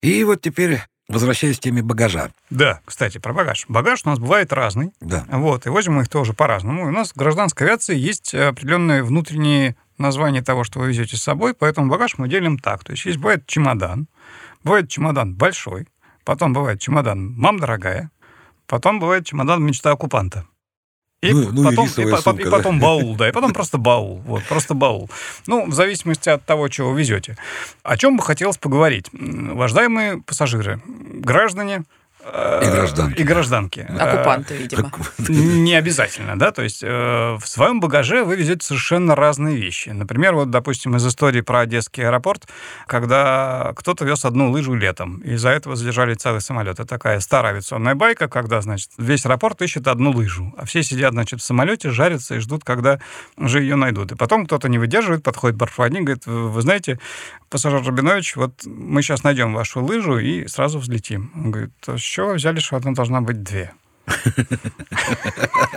[0.03, 2.31] И вот теперь, возвращаясь к теме багажа.
[2.51, 3.65] Да, кстати, про багаж.
[3.69, 4.93] Багаж у нас бывает разный.
[5.01, 5.25] Да.
[5.29, 6.87] Вот, и возим мы их тоже по-разному.
[6.87, 11.55] У нас в гражданской авиации есть определенные внутренние названия того, что вы везете с собой,
[11.55, 12.85] поэтому багаж мы делим так.
[12.85, 14.09] То есть есть бывает чемодан,
[14.63, 15.89] бывает чемодан большой,
[16.27, 18.11] потом бывает чемодан «мам дорогая»,
[18.67, 20.45] потом бывает чемодан «мечта оккупанта».
[21.23, 23.79] И, Ну- ну и потом, по- по- сумка, и потом баул, да, и потом просто
[23.79, 25.09] баул, вот, просто баул.
[25.47, 27.37] Ну, в зависимости от того, чего вы везете.
[27.83, 29.09] О чем бы хотелось поговорить.
[29.15, 31.85] Уважаемые пассажиры, граждане,
[32.27, 33.21] И гражданки.
[33.21, 33.81] И гражданки.
[33.81, 34.91] Оккупанты, видимо.
[35.29, 39.91] Не обязательно, да, то есть в своем багаже вы везете совершенно разные вещи.
[39.91, 42.49] Например, вот, допустим, из истории про Одесский аэропорт,
[42.87, 46.75] когда кто-то вез одну лыжу летом, и из-за этого задержали целый самолет.
[46.75, 51.13] Это такая старая авиационная байка, когда, значит, весь аэропорт ищет одну лыжу, а все сидят,
[51.13, 52.99] значит, в самолете, жарятся и ждут, когда
[53.37, 54.13] уже ее найдут.
[54.13, 56.99] И потом кто-то не выдерживает, подходит бортпроводник, говорит, вы знаете,
[57.49, 61.31] пассажир Рабинович, вот мы сейчас найдем вашу лыжу и сразу взлетим.
[61.35, 63.75] Он говорит, с чего вы взяли, что одна должна быть две?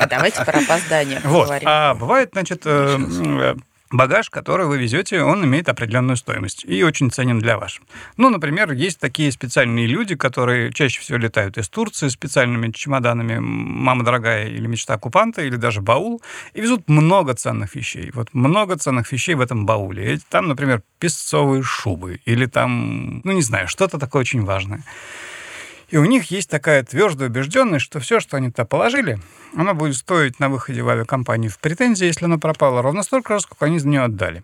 [0.09, 1.51] Давайте про опоздание вот.
[1.65, 3.55] А бывает, значит, э,
[3.91, 7.81] багаж, который вы везете, он имеет определенную стоимость и очень ценен для вас.
[8.15, 14.05] Ну, например, есть такие специальные люди, которые чаще всего летают из Турции специальными чемоданами «Мама
[14.05, 16.21] дорогая» или «Мечта оккупанта» или даже «Баул»
[16.53, 18.11] и везут много ценных вещей.
[18.13, 20.13] Вот много ценных вещей в этом бауле.
[20.13, 24.85] И там, например, песцовые шубы или там, ну, не знаю, что-то такое очень важное.
[25.89, 29.19] И у них есть такая твердая убежденность, что все, что они туда положили,
[29.55, 33.43] оно будет стоить на выходе в авиакомпанию в претензии, если оно пропало, ровно столько раз,
[33.43, 34.43] сколько они за нее отдали.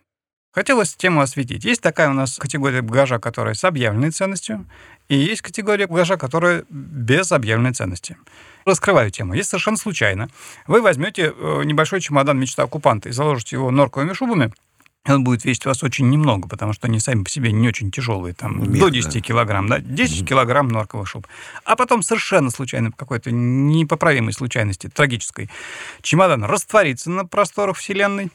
[0.56, 1.66] Хотелось тему осветить.
[1.66, 4.66] Есть такая у нас категория багажа, которая с объявленной ценностью,
[5.10, 8.18] и есть категория багажа, которая без объявленной ценности.
[8.66, 9.34] Раскрываю тему.
[9.34, 10.30] Если совершенно случайно
[10.66, 14.52] вы возьмете э, небольшой чемодан мечта оккупанта и заложите его норковыми шубами,
[15.14, 17.92] он будет весить у вас очень немного, потому что они сами по себе не очень
[17.92, 19.20] тяжелые, там, Мех, до 10 да.
[19.20, 20.26] килограмм, да, 10 mm-hmm.
[20.26, 21.28] килограмм норковых шуб.
[21.64, 25.50] А потом совершенно случайно, по какой-то непоправимой случайности, трагической,
[26.02, 28.32] чемодан растворится на просторах Вселенной,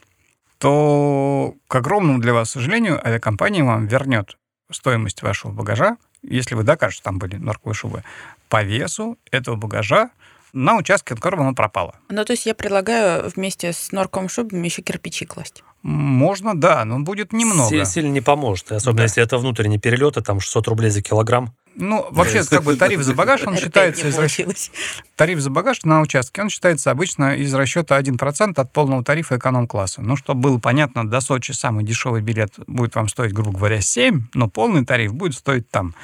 [0.58, 4.36] то, к огромному для вас сожалению, авиакомпания вам вернет
[4.70, 8.04] стоимость вашего багажа, если вы докажете, что там были норковые шубы,
[8.48, 10.10] по весу этого багажа
[10.52, 11.94] на участке, от которого оно пропало.
[12.08, 15.62] Ну, то есть я предлагаю вместе с норковым шубами еще кирпичи класть.
[15.82, 17.84] Можно, да, но будет немного.
[17.84, 19.02] Сильно не поможет, особенно да.
[19.04, 21.54] если это внутренние перелеты, там 600 рублей за килограмм.
[21.76, 24.52] Ну, вообще, как бы тариф за багаж, он считается из расчета...
[25.16, 30.02] Тариф за багаж на участке, он считается обычно из расчета 1% от полного тарифа эконом-класса.
[30.02, 34.28] Ну, чтобы было понятно, до Сочи самый дешевый билет будет вам стоить, грубо говоря, 7,
[34.34, 35.94] но полный тариф будет стоить там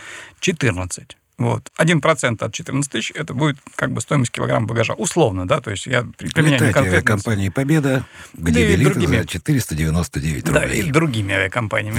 [0.40, 1.16] 14.
[1.38, 1.70] Вот.
[1.78, 4.94] 1% от 14 тысяч– это будет как бы стоимость килограмма багажа.
[4.94, 6.98] Условно, да, то есть я применяю Летайте конкретно...
[6.98, 9.18] авиакомпании «Победа», где да билеты другими...
[9.18, 10.62] за 499 рублей.
[10.62, 11.98] Да, и другими авиакомпаниями.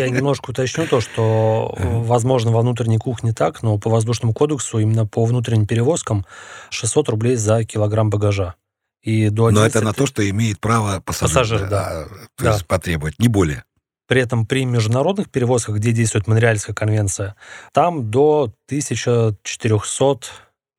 [0.00, 5.06] Я немножко уточню то, что, возможно, во внутренней кухне так, но по воздушному кодексу именно
[5.06, 6.26] по внутренним перевозкам
[6.70, 8.56] 600 рублей за килограмм багажа.
[9.02, 9.54] И до 11...
[9.54, 11.88] Но это на то, что имеет право пассажир, пассажир да.
[11.88, 12.52] А, то да.
[12.52, 13.64] есть потребовать, не более.
[14.08, 17.36] При этом при международных перевозках, где действует Монреальская конвенция,
[17.72, 20.20] там до 1400,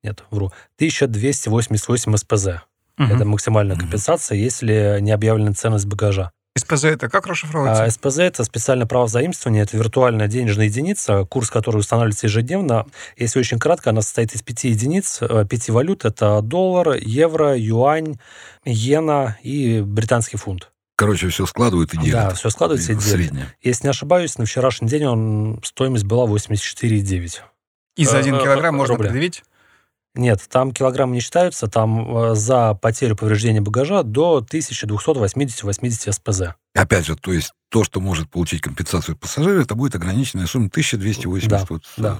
[0.02, 2.46] нет, вру, 1288 СПЗ.
[2.98, 3.04] Угу.
[3.04, 6.32] Это максимальная компенсация, если не объявлена ценность багажа.
[6.58, 7.84] СПЗ это как расшифровывается?
[7.84, 12.86] А, СПЗ это специальное право заимствования, это виртуальная денежная единица, курс которой устанавливается ежедневно.
[13.16, 16.04] Если очень кратко, она состоит из пяти единиц, э, пяти валют.
[16.04, 18.18] Это доллар, евро, юань,
[18.64, 20.70] иена и британский фунт.
[21.00, 22.12] Короче, все складывают и делят.
[22.12, 23.10] Да, все складывается и делят.
[23.10, 23.54] Среднее.
[23.62, 27.40] Если не ошибаюсь, на вчерашний день он, стоимость была 84,9.
[27.96, 29.08] И за один э, килограмм можно рубля.
[29.08, 29.42] предъявить?
[30.14, 36.42] Нет, там килограммы не считаются, там э, за потерю повреждения багажа до 1280-80 СПЗ.
[36.74, 41.48] Опять же, то есть то, что может получить компенсацию пассажира, это будет ограниченная сумма 1280.
[41.48, 42.18] Да, вот, да.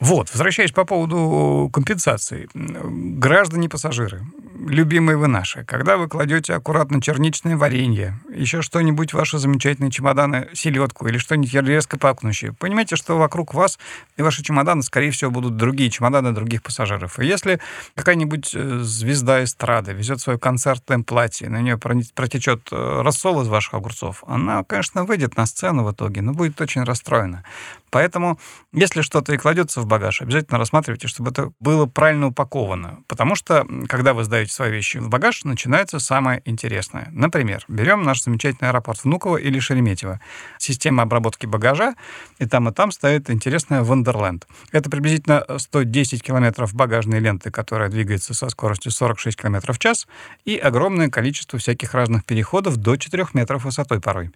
[0.00, 2.48] Вот, возвращаясь по поводу компенсации.
[2.52, 4.22] Граждане-пассажиры,
[4.68, 11.08] любимые вы наши, когда вы кладете аккуратно черничное варенье, еще что-нибудь, ваши замечательные чемоданы, селедку
[11.08, 13.78] или что-нибудь резко пахнущее, понимаете, что вокруг вас
[14.16, 17.18] и ваши чемоданы, скорее всего, будут другие чемоданы других пассажиров.
[17.18, 17.60] И если
[17.94, 23.74] какая-нибудь э, звезда эстрады везет свое концертное платье, на нее протечет э, рассол из ваших
[23.74, 27.44] огурцов, она, конечно, выйдет на сцену в итоге, но будет очень расстроена.
[27.90, 28.38] Поэтому,
[28.72, 33.00] если что-то и кладется в багаж, обязательно рассматривайте, чтобы это было правильно упаковано.
[33.08, 37.08] Потому что, когда вы сдаете свои вещи в багаж, начинается самое интересное.
[37.12, 40.20] Например, берем наш замечательный аэропорт Внуково или Шереметьево.
[40.58, 41.94] Система обработки багажа,
[42.38, 44.46] и там и там стоит интересная Вандерленд.
[44.72, 50.06] Это приблизительно 110 километров багажной ленты, которая двигается со скоростью 46 километров в час,
[50.44, 54.30] и огромное количество всяких разных переходов до 4 метров высотой порой.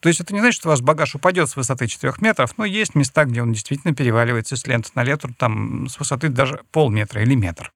[0.00, 2.64] То есть это не значит, что у вас багаж упадет с высоты 4 метров, но
[2.64, 7.22] есть места, где он действительно переваливается с ленты на ленту, там с высоты даже полметра
[7.22, 7.72] или метр.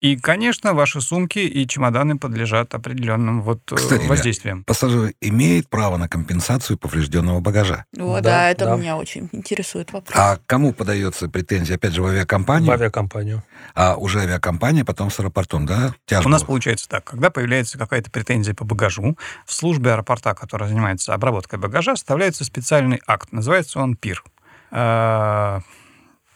[0.00, 4.62] И, конечно, ваши сумки и чемоданы подлежат определенным вот э, Кстати, воздействиям.
[4.62, 7.84] Пассажир имеет право на компенсацию поврежденного багажа?
[7.98, 8.76] О, да, да это да.
[8.76, 10.16] меня очень интересует вопрос.
[10.16, 11.74] А кому подается претензия?
[11.74, 12.68] Опять же, в авиакомпанию?
[12.68, 13.42] В авиакомпанию.
[13.74, 15.92] А уже авиакомпания потом с аэропортом, да?
[16.06, 16.28] Тяжбу.
[16.28, 17.02] У нас получается так.
[17.02, 23.00] Когда появляется какая-то претензия по багажу, в службе аэропорта, которая занимается обработкой багажа, составляется специальный
[23.08, 23.32] акт.
[23.32, 24.22] Называется он ПИР.
[24.70, 25.60] А,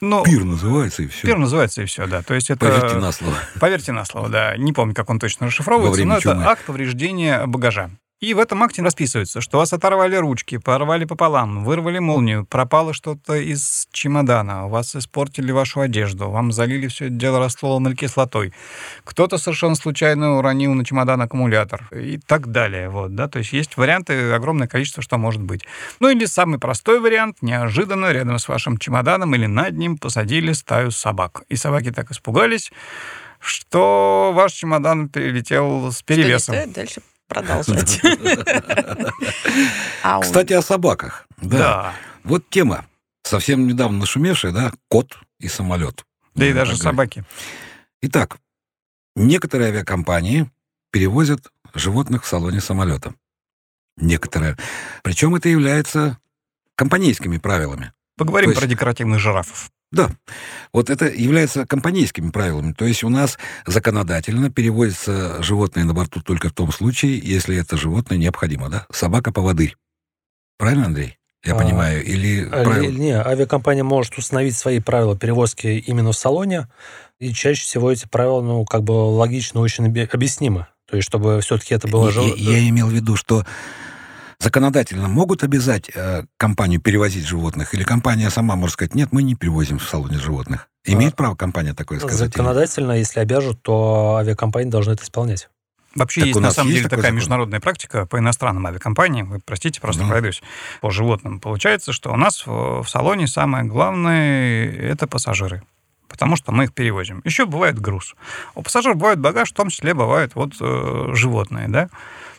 [0.01, 1.27] Ну, Пир называется, и все.
[1.27, 2.23] Пир называется и все, да.
[2.23, 2.67] То есть это...
[2.67, 3.37] Поверьте на слово.
[3.61, 4.57] Поверьте на слово, да.
[4.57, 6.45] Не помню, как он точно расшифровывается, но это чумы.
[6.45, 7.91] акт повреждения багажа.
[8.23, 13.35] И в этом акте расписывается, что вас оторвали ручки, порвали пополам, вырвали молнию, пропало что-то
[13.35, 18.53] из чемодана, у вас испортили вашу одежду, вам залили все это дело растволом кислотой,
[19.03, 22.91] кто-то совершенно случайно уронил на чемодан аккумулятор и так далее.
[22.91, 23.27] Вот, да?
[23.27, 25.67] То есть есть варианты, огромное количество, что может быть.
[25.99, 30.93] Ну или самый простой вариант, неожиданно рядом с вашим чемоданом или над ним посадили стаю
[30.93, 31.43] собак.
[31.49, 32.71] И собаки так испугались,
[33.41, 36.55] что ваш чемодан перелетел с Что не перевесом.
[36.55, 37.03] стоит дальше
[37.33, 38.01] продолжать.
[40.23, 41.27] Кстати, о собаках.
[41.39, 41.95] Да.
[42.25, 42.87] Вот тема,
[43.23, 46.05] совсем недавно нашумевшая, да, кот и самолет.
[46.35, 47.25] Да и даже собаки.
[48.03, 48.39] Итак,
[49.17, 50.51] некоторые авиакомпании
[50.91, 53.15] перевозят животных в салоне самолета.
[53.97, 54.57] Некоторые.
[55.03, 56.19] Причем это является
[56.75, 57.93] компанейскими правилами.
[58.17, 59.71] Поговорим есть- про декоративных жирафов.
[59.93, 60.11] Да,
[60.73, 62.73] вот это является компанейскими правилами.
[62.73, 67.77] То есть у нас законодательно перевозятся животные на борту только в том случае, если это
[67.77, 68.87] животное необходимо, да?
[68.91, 69.77] Собака-поводырь.
[70.59, 71.19] Правильно, Андрей?
[71.45, 72.03] Я А, понимаю.
[72.05, 76.69] Или А, правило- ли- Не, авиакомпания может установить свои правила перевозки именно в салоне,
[77.19, 80.67] и чаще всего эти правила, ну, как бы логично очень объяснимы.
[80.89, 82.11] То есть, чтобы все-таки это было...
[82.11, 83.45] Я- я имел в виду, что
[84.43, 89.35] законодательно могут обязать э, компанию перевозить животных, или компания сама может сказать, нет, мы не
[89.35, 90.69] перевозим в салоне животных.
[90.85, 92.17] Имеет А, право компания такое сказать?
[92.19, 92.33] или нет?
[92.35, 95.49] Законодательно, если обяжут, то авиакомпании должны это исполнять.
[95.95, 97.17] Вообще Так есть на самом есть деле такой такая закон?
[97.17, 99.29] международная практика по иностранным авиакомпаниям.
[99.29, 100.09] Вы простите, просто Ну.
[100.09, 100.43] пройдусь
[100.81, 101.39] по животным.
[101.39, 105.63] Получается, что у нас в, в салоне самое главное это пассажиры.
[106.09, 107.21] Потому что мы их перевозим.
[107.25, 108.15] Еще бывает груз.
[108.55, 111.89] У пассажиров бывает багаж, в том числе бывают вот э, животные, да.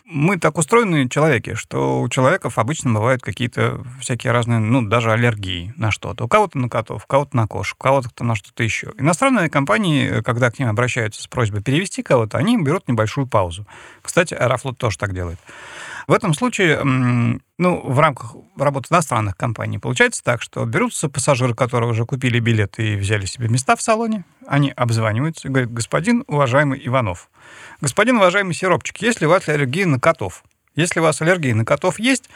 [0.06, 5.72] Мы так устроены человеки, что у человеков обычно бывают какие-то всякие разные, ну, даже аллергии
[5.78, 6.24] на что-то.
[6.24, 8.92] У кого-то на котов, у кого-то на кошек, у кого-то на что-то еще.
[8.98, 13.66] Иностранные компании, когда к ним обращаются с просьбой перевести кого-то, они берут небольшую паузу.
[14.02, 15.38] Кстати, Аэрофлот тоже так делает.
[16.06, 21.90] В этом случае, ну, в рамках работы иностранных компаний получается так, что берутся пассажиры, которые
[21.90, 26.80] уже купили билет и взяли себе места в салоне, они обзваниваются и говорят, господин уважаемый
[26.84, 27.30] Иванов,
[27.80, 30.44] господин уважаемый Сиропчик, есть ли у вас аллергия на котов?
[30.76, 32.28] Если у вас аллергия на котов есть,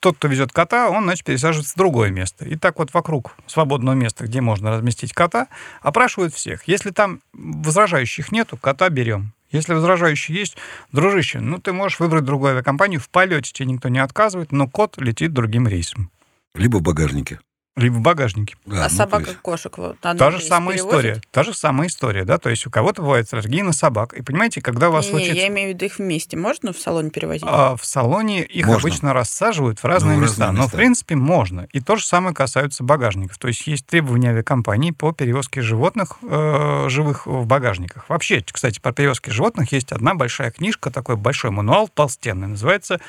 [0.00, 2.46] тот, кто везет кота, он, значит, пересаживается в другое место.
[2.46, 5.48] И так вот вокруг свободного места, где можно разместить кота,
[5.82, 6.66] опрашивают всех.
[6.66, 9.34] Если там возражающих нету, кота берем.
[9.52, 10.56] Если возражающий есть,
[10.90, 14.96] дружище, ну ты можешь выбрать другую авиакомпанию, в полете тебе никто не отказывает, но кот
[14.96, 16.10] летит другим рейсом.
[16.54, 17.38] Либо в багажнике.
[17.74, 18.54] Либо в багажнике.
[18.66, 21.00] Да, А ну, собак есть- и кошек вот Та же самая перевозят?
[21.00, 21.20] история.
[21.30, 24.12] Та же самая история, да, то есть у кого-то бывает аллергия на собак.
[24.12, 25.34] И понимаете, когда у вас Не, случится...
[25.36, 26.36] я имею в виду их вместе.
[26.36, 27.44] Можно в салоне перевозить?
[27.46, 28.80] А в салоне их Можно.
[28.80, 30.40] обычно рассаживают в разные Ну, в места.
[30.46, 30.76] разные Но, в места.
[30.76, 31.66] принципе, можно.
[31.72, 33.38] И то же самое касается багажников.
[33.38, 38.04] То есть есть требования авиакомпании по перевозке животных э, живых в багажниках.
[38.10, 42.48] Вообще, кстати, по перевозке животных есть одна большая книжка, такой большой мануал толстенный.
[42.48, 43.00] Называется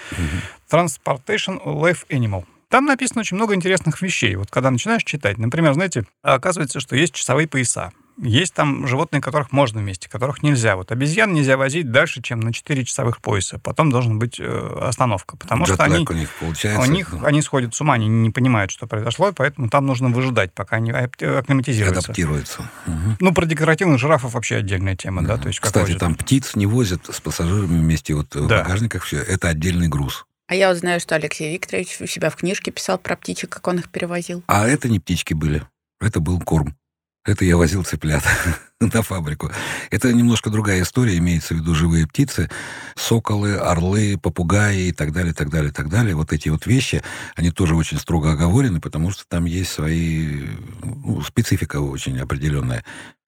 [0.71, 2.45] Transportation Life Animal.
[2.74, 4.36] Там написано очень много интересных вещей.
[4.36, 7.92] Вот когда начинаешь читать, например, знаете, оказывается, что есть часовые пояса.
[8.20, 10.76] Есть там животные, которых можно вместе, которых нельзя.
[10.76, 13.60] Вот обезьян нельзя возить дальше, чем на 4 часовых пояса.
[13.60, 16.82] Потом должна быть э, остановка, потому что Джетлаг они, у них получается.
[16.82, 19.86] у них, ну, они сходят с ума, они не понимают, что произошло, и поэтому там
[19.86, 22.00] нужно выжидать, пока они акклиматизируются.
[22.00, 22.72] адаптируются.
[22.88, 23.18] Мгм.
[23.20, 27.06] Ну, про декоративных жирафов вообще отдельная тема, да, то есть Кстати, там птиц не возят
[27.14, 28.64] с пассажирами вместе вот в Да.
[28.64, 29.18] багажниках все.
[29.18, 30.26] Это отдельный груз.
[30.54, 33.68] А я вот знаю, что Алексей Викторович у себя в книжке писал про птичек, как
[33.68, 34.44] он их перевозил.
[34.46, 35.63] А это не птички были.
[36.00, 36.78] Это был корм.
[37.26, 38.24] Это я возил цыплят
[38.80, 39.52] на фабрику.
[39.89, 42.52] Это немножко другая история, имеется в виду живые птицы,
[42.96, 46.13] соколы, орлы, попугаи и так далее, так далее, так далее.
[46.13, 47.02] Вот эти вот вещи,
[47.36, 50.50] они тоже очень строго оговорены, потому что там есть свои,
[50.84, 52.86] ну, специфика очень определенная.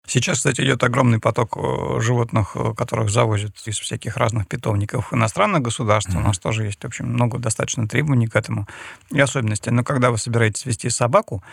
[0.08, 5.62] Сейчас, кстати, идет огромный поток э, животных, э, которых завозят из всяких разных питомников иностранных
[5.62, 6.14] государств.
[6.14, 6.28] У Мгм.
[6.28, 8.68] нас тоже есть, в общем, много достаточно требований к этому
[9.12, 9.72] и особенностей.
[9.72, 11.44] Но когда вы собираетесь вести собаку,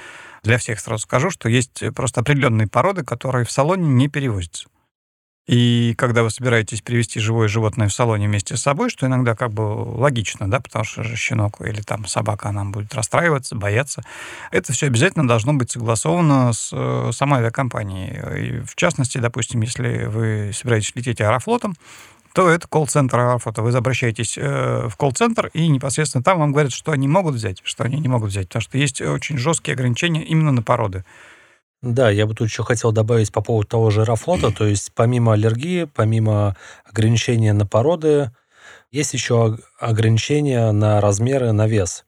[0.43, 4.69] для всех сразу скажу, что есть просто определенные породы, которые в салоне не перевозятся.
[5.49, 9.51] И когда вы собираетесь привести живое животное в салоне вместе с собой, что иногда как
[9.51, 14.03] бы логично, да, потому что же щенок или там собака, она будет расстраиваться, бояться,
[14.51, 18.59] это все обязательно должно быть согласовано с э, самой авиакомпанией.
[18.59, 21.77] И в частности, допустим, если вы собираетесь лететь аэрофлотом,
[22.35, 23.63] то это колл-центр аэрофлота.
[23.63, 27.85] Вы обращаетесь э, в колл-центр, и непосредственно там вам говорят, что они могут взять, что
[27.85, 31.07] они не могут взять, потому что есть очень жесткие ограничения именно на породы.
[31.83, 35.35] Да, я бы тут еще хотел добавить по поводу того же аэрофлота, то есть помимо
[35.35, 38.33] аллергии, помимо ограничения на породы,
[38.91, 42.05] есть еще ог- ограничения на размеры, на вес.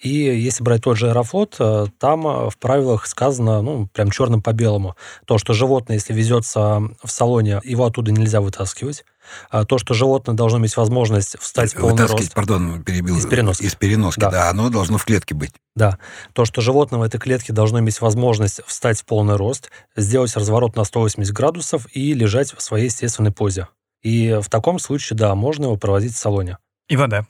[0.00, 4.42] И если брать тот же Аэрофлот, э, там э, в правилах сказано, ну, прям черным
[4.42, 4.96] по белому,
[5.26, 9.04] то, что животное, если везется в салоне, его оттуда нельзя вытаскивать.
[9.50, 12.32] А то, что животное должно иметь возможность встать в полный рост.
[12.34, 13.16] пардон, перебил.
[13.16, 13.64] Из переноски.
[13.64, 14.30] Из переноски, да.
[14.30, 14.50] да.
[14.50, 15.52] Оно должно в клетке быть.
[15.74, 15.98] Да.
[16.32, 20.76] То, что животное в этой клетке должно иметь возможность встать в полный рост, сделать разворот
[20.76, 23.68] на 180 градусов и лежать в своей естественной позе.
[24.02, 26.58] И в таком случае, да, можно его проводить в салоне.
[26.88, 27.26] И вода.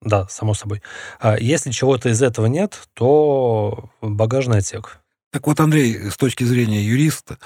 [0.00, 0.82] Да, само собой.
[1.20, 5.00] А если чего-то из этого нет, то багажный отсек.
[5.30, 7.38] Так вот, Андрей, с точки зрения юриста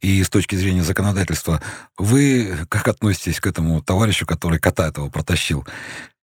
[0.00, 1.62] и с точки зрения законодательства,
[1.96, 5.64] вы как относитесь к этому товарищу, который кота этого протащил?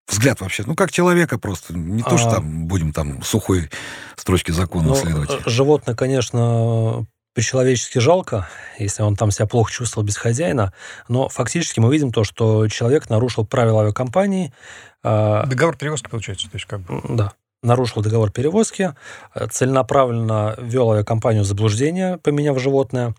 [0.09, 2.35] Взгляд вообще, ну, как человека просто, не то, что а.
[2.35, 3.69] там будем там сухой
[4.17, 5.31] строчки закона ну, следовать.
[5.31, 8.47] Э, животное, конечно, по-человечески жалко,
[8.77, 10.73] если он там себя плохо чувствовал без хозяина,
[11.07, 14.53] но фактически мы видим то, что человек нарушил правила авиакомпании.
[15.01, 17.01] А, договор перевозки, получается, то есть как бы.
[17.07, 17.33] Да
[17.65, 18.93] нарушил договор перевозки,
[19.33, 23.13] э, целенаправленно вел авиакомпанию в заблуждение, поменяв животное,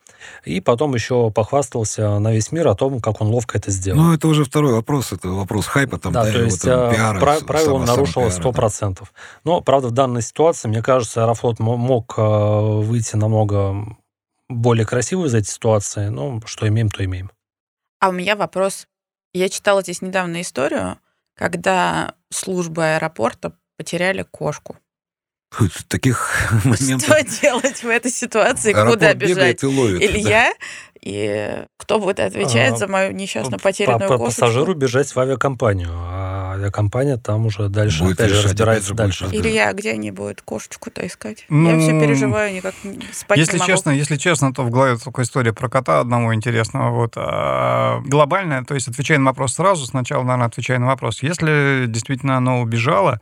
[0.44, 4.00] и потом еще похвастался на весь мир о том, как он ловко это сделал.
[4.00, 6.94] Ну, это уже второй вопрос, это вопрос хайпа, там, да, да то есть вот, э,
[6.94, 8.94] пиара, прав, правило он нарушил 100%.
[9.00, 9.06] Да.
[9.44, 13.74] Но, правда, в данной ситуации, мне кажется, Аэрофлот мог э, выйти намного
[14.48, 17.30] более красиво из этой ситуации, ну, что имеем, то имеем.
[18.00, 18.86] А у меня вопрос.
[19.32, 20.98] Я читала здесь недавно историю,
[21.34, 24.76] когда служба аэропорта потеряли кошку.
[25.88, 27.02] Таких моментов...
[27.02, 28.72] Что делать в этой ситуации?
[28.72, 29.62] Аэропорт Куда бежать?
[29.62, 30.52] И ловит, Илья?
[30.52, 30.66] Да.
[31.06, 35.90] И кто будет отвечать а, за мою несчастно потерянную по, по Пассажиру бежать в авиакомпанию,
[35.92, 39.24] а авиакомпания там уже дальше будет опять решать, же разбирается опять дальше.
[39.26, 41.46] Будет Илья, где они будут кошечку-то искать?
[41.48, 42.74] Ну, Я все переживаю, никак
[43.12, 43.70] спать если не могу.
[43.70, 46.90] Честно, если честно, то в голове только история про кота одного интересного.
[46.90, 47.12] Вот.
[47.14, 51.22] А глобальная, то есть отвечая на вопрос сразу, сначала, наверное, отвечая на вопрос.
[51.22, 53.20] Если действительно оно убежало,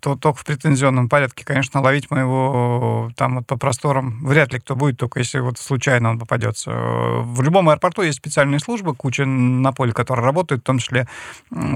[0.00, 4.76] то только в претензионном порядке, конечно, ловить моего там вот по просторам вряд ли кто
[4.76, 6.70] будет, только если вот случайно он попадется.
[6.70, 11.06] В любом аэропорту есть специальные службы, куча на поле, которые работают, в том числе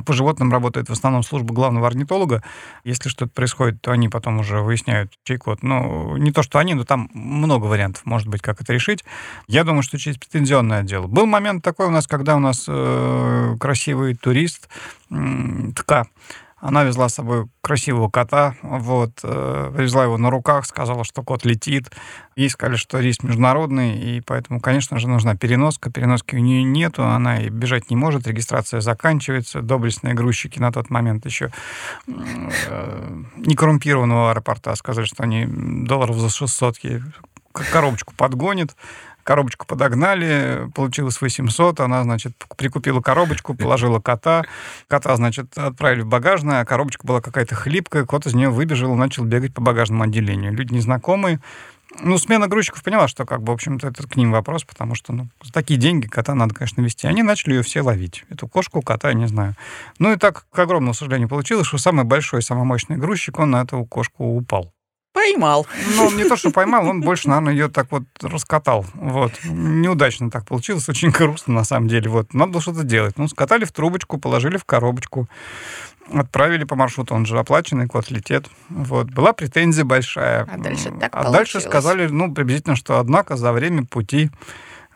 [0.07, 2.43] по животным работает в основном служба главного орнитолога.
[2.85, 5.62] Если что-то происходит, то они потом уже выясняют, чей код.
[5.62, 9.05] Ну, не то, что они, но там много вариантов, может быть, как это решить.
[9.47, 11.07] Я думаю, что через претензионное отдел.
[11.09, 14.68] Был момент такой у нас, когда у нас э, красивый турист,
[15.11, 15.14] э,
[15.75, 16.07] ТК,
[16.65, 21.45] она везла с собой красивого кота, вот, э, везла его на руках, сказала, что кот
[21.45, 21.93] летит.
[22.37, 25.91] Ей сказали, что рейс международный, и поэтому, конечно же, нужна переноска.
[25.91, 29.61] Переноски у нее нету, она и бежать не может, регистрация заканчивается.
[29.61, 31.53] Доблестные грузчики на тот момент еще
[32.07, 37.03] э, не коррумпированного аэропорта сказали, что они долларов за 600 ей
[37.53, 38.75] коробочку подгонит
[39.25, 44.45] коробочку подогнали, получилось 800, она, значит, прикупила коробочку, положила кота,
[44.87, 48.99] кота, значит, отправили в багажное, а коробочка была какая-то хлипкая, кот из нее выбежал и
[48.99, 50.53] начал бегать по багажному отделению.
[50.53, 51.41] Люди незнакомые,
[52.01, 55.12] ну, смена грузчиков поняла, что, как бы, в общем-то, это к ним вопрос, потому что,
[55.12, 57.07] ну, за такие деньги кота надо, конечно, вести.
[57.07, 58.25] Они начали ее все ловить.
[58.31, 59.55] Эту кошку, кота, не знаю.
[59.99, 63.62] Ну, и так, к огромному сожалению, получилось, что самый большой, самый мощный грузчик, он на
[63.62, 64.72] эту кошку упал.
[65.15, 65.65] Поймал.
[65.97, 68.85] Ну, не то, что поймал, он больше, наверное, ее так вот раскатал.
[68.95, 69.33] Вот.
[69.45, 72.11] Неудачно так получилось, очень грустно, на самом деле.
[72.11, 72.35] Вот.
[72.35, 73.17] Надо было что-то делать.
[73.17, 75.29] Ну, скатали в трубочку, положили в коробочку,
[76.12, 78.49] отправили по маршруту, он же оплаченный, кот летит.
[78.69, 79.07] Вот.
[79.07, 80.49] Была претензия большая.
[80.53, 81.33] А дальше так А получилось.
[81.33, 84.31] дальше сказали, ну, приблизительно, что, однако, за время пути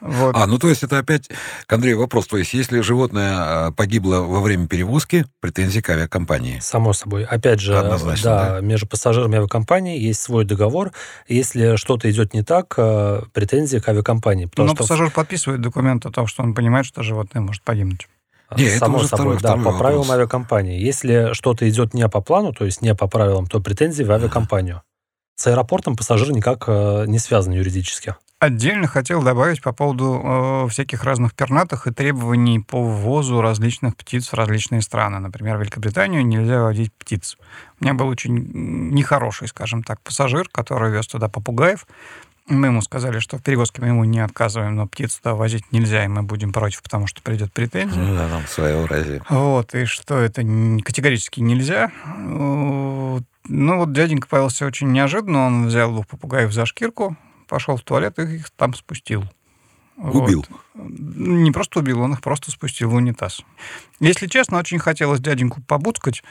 [0.00, 0.36] вот.
[0.36, 1.28] А, ну то есть это опять
[1.66, 2.26] к Андрею вопрос.
[2.26, 6.60] То есть если животное а, погибло во время перевозки, претензии к авиакомпании?
[6.60, 7.24] Само собой.
[7.24, 10.92] Опять же, Однозначно, да, да, между пассажирами и авиакомпанией есть свой договор.
[11.26, 14.48] Если что-то идет не так, а, претензии к авиакомпании.
[14.56, 14.76] Но что...
[14.76, 18.08] пассажир подписывает документ о том, что он понимает, что животное может погибнуть.
[18.56, 20.16] Нет, Само это собой, второй, да, второй по правилам вопрос.
[20.16, 20.80] авиакомпании.
[20.80, 24.82] Если что-то идет не по плану, то есть не по правилам, то претензии в авиакомпанию.
[25.36, 28.16] С аэропортом пассажир никак э, не связан юридически.
[28.40, 34.28] Отдельно хотел добавить по поводу э, всяких разных пернатых и требований по ввозу различных птиц
[34.28, 35.18] в различные страны.
[35.18, 37.36] Например, в Великобританию нельзя водить птиц.
[37.80, 38.38] У меня был очень
[38.92, 41.84] нехороший, скажем так, пассажир, который вез туда попугаев.
[42.46, 46.04] Мы ему сказали, что в перевозке мы ему не отказываем, но птиц туда возить нельзя,
[46.04, 48.00] и мы будем против, потому что придет претензия.
[48.00, 49.20] Ну да, нам своего рази.
[49.28, 50.42] Вот, и что это
[50.84, 51.90] категорически нельзя.
[52.06, 57.16] Ну вот дяденька появился очень неожиданно, он взял двух попугаев за шкирку,
[57.48, 59.24] пошел в туалет и их там спустил.
[59.98, 60.44] Убил.
[60.74, 60.88] Вот.
[60.90, 63.42] Не просто убил, он их просто спустил в унитаз.
[64.00, 66.22] Если честно, очень хотелось дяденьку побудкать.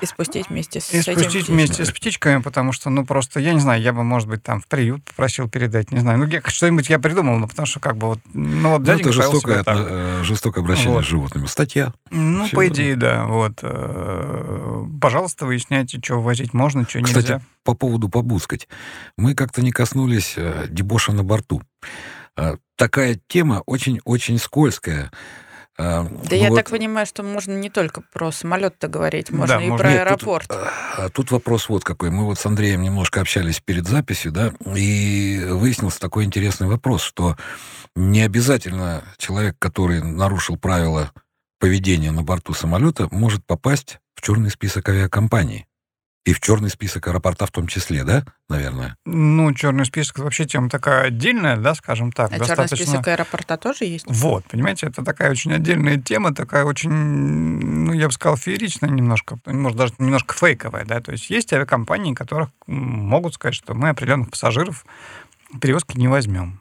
[0.00, 3.52] И спустить вместе с И этим спустить вместе с птичками, потому что, ну, просто, я
[3.52, 6.18] не знаю, я бы, может быть, там в приют попросил передать, не знаю.
[6.18, 9.10] Ну, я- что-нибудь я придумал, ну, потому что, как бы, вот, ну, вот Ну, дяденька
[9.10, 9.76] это повел жестокое, себя так.
[9.76, 11.04] отно- э, жестокое обращение Вот.
[11.04, 11.46] с животными.
[11.46, 11.92] Статья.
[12.10, 12.74] Ну, Всё по верно.
[12.74, 13.24] идее, да.
[13.26, 13.58] Вот.
[13.62, 17.42] э, Пожалуйста, выясняйте, что возить можно, что Кстати, нельзя.
[17.64, 18.68] по поводу побускать.
[19.18, 21.60] Мы как-то не коснулись э, дебоша на борту.
[22.36, 25.10] Э, Такая тема очень-очень скользкая.
[25.78, 29.56] Э, Да ну я вот, так понимаю, что можно не только про самолет-то говорить, можно
[29.58, 29.78] Да, и можно.
[29.84, 30.50] про Нет, тут- аэропорт.
[30.50, 32.10] А Тут вопрос вот какой.
[32.10, 37.36] Мы вот с Андреем немножко общались перед записью, да, и выяснился такой интересный вопрос, что
[37.96, 41.12] не обязательно человек, который нарушил правила
[41.58, 45.66] поведения на борту самолета, может попасть в черный список авиакомпаний.
[46.26, 48.94] И в черный список аэропорта в том числе, да, наверное?
[49.06, 52.30] Ну, черный список это вообще тема такая отдельная, да, скажем так.
[52.30, 52.76] А черный достаточно...
[52.76, 54.04] список аэропорта тоже есть?
[54.06, 59.38] Вот, понимаете, это такая очень отдельная тема, такая очень, ну, я бы сказал, фееричная немножко,
[59.46, 64.30] может, даже немножко фейковая, да, то есть есть авиакомпании, которых могут сказать, что мы определенных
[64.30, 64.84] пассажиров
[65.58, 66.60] перевозки не возьмем.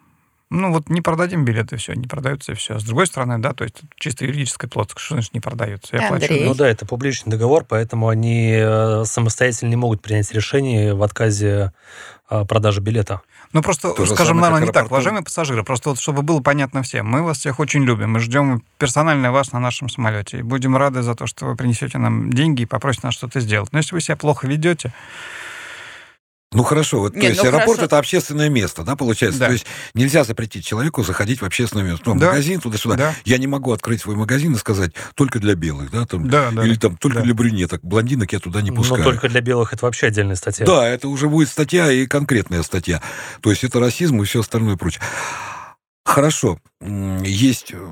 [0.49, 2.79] Ну, вот не продадим билеты, все, не продаются, и все.
[2.79, 5.95] С другой стороны, да, то есть чисто юридическая плоскость, что значит не продаются?
[5.95, 6.25] Я плачу.
[6.25, 6.45] Андрей.
[6.45, 11.71] Ну да, это публичный договор, поэтому они э, самостоятельно не могут принять решение в отказе
[12.47, 13.21] продажи билета.
[13.53, 14.75] Ну, просто, То же скажем, самое, наверное, не так.
[14.83, 14.95] аэропорту.
[14.95, 18.11] Уважаемые пассажиры, просто вот чтобы было понятно всем, мы вас всех очень любим.
[18.11, 20.39] Мы ждем персонально вас на нашем самолете.
[20.39, 23.71] И будем рады за то, что вы принесете нам деньги и попросите нас что-то сделать.
[23.71, 24.93] Но если вы себя плохо ведете,
[26.51, 27.85] Ну хорошо, вот, то Нет, есть ну, аэропорт хорошо.
[27.85, 29.39] это общественное место, да, получается?
[29.39, 29.45] Да.
[29.47, 32.01] То есть нельзя запретить человеку заходить в общественное место.
[32.07, 32.29] Ну, Да.
[32.29, 32.95] магазин туда-сюда.
[32.95, 36.49] да, Я не могу открыть свой магазин и сказать только для белых, да, там, да,
[36.51, 36.65] да.
[36.65, 37.23] или там только да.
[37.23, 39.03] для брюнеток, блондинок я туда не пускаю.
[39.03, 40.65] Но только для белых это вообще отдельная статья.
[40.65, 42.99] Да, это уже будет статья и конкретная статья.
[43.41, 45.03] То есть это расизм и все остальное прочее.
[46.03, 47.87] Хорошо, есть э,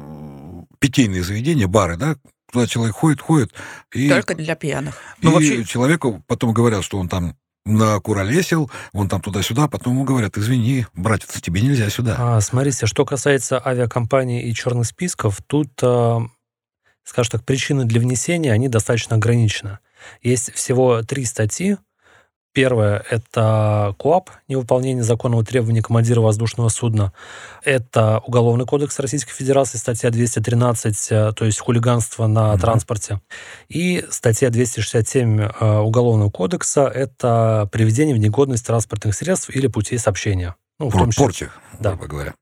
[0.80, 2.16] питейные заведения, бары, да,
[2.52, 3.54] туда человек ходит, ходит,
[3.94, 4.96] и, Только для пьяных.
[5.22, 7.36] и Ну, вообще- человеку потом говорят, что он там
[7.68, 12.16] накуролесил, он там туда-сюда, потом ему говорят, извини, братец, тебе нельзя сюда.
[12.18, 16.20] А, смотрите, что касается авиакомпаний и черных списков, тут, э,
[17.04, 19.80] скажем так, причины для внесения, они достаточно ограничены.
[20.22, 21.78] Есть всего три статьи.
[22.62, 27.14] Первое– это КОАП, невыполнение законного требования командира воздушного судна.
[27.64, 32.60] Это Уголовный кодекс Российской Федерации, статья 213, э, то есть хулиганство на Мгм.
[32.60, 33.22] транспорте.
[33.70, 40.56] И статья 267 э, Уголовного кодекса– это приведение в негодность транспортных средств или путей сообщения.
[40.80, 41.92] Ну, в Пор- том числе Порча, Да.
[41.92, 42.34] грубо говоря.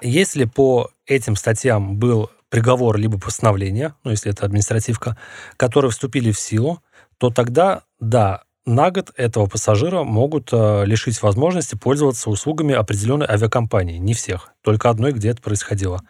[0.00, 5.18] если по этим статьям был приговор либо постановление, ну, если это административка,
[5.58, 6.80] которые вступили в силу,
[7.18, 13.98] то тогда, да, на год этого пассажира могут э, лишить возможности пользоваться услугами определенной авиакомпании.
[13.98, 16.02] Не всех, только одной, где это происходило.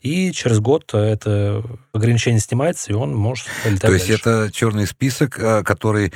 [0.00, 4.20] И через год э, это ограничение снимается, и он может летать То есть дальше.
[4.20, 6.12] это черный список, э, который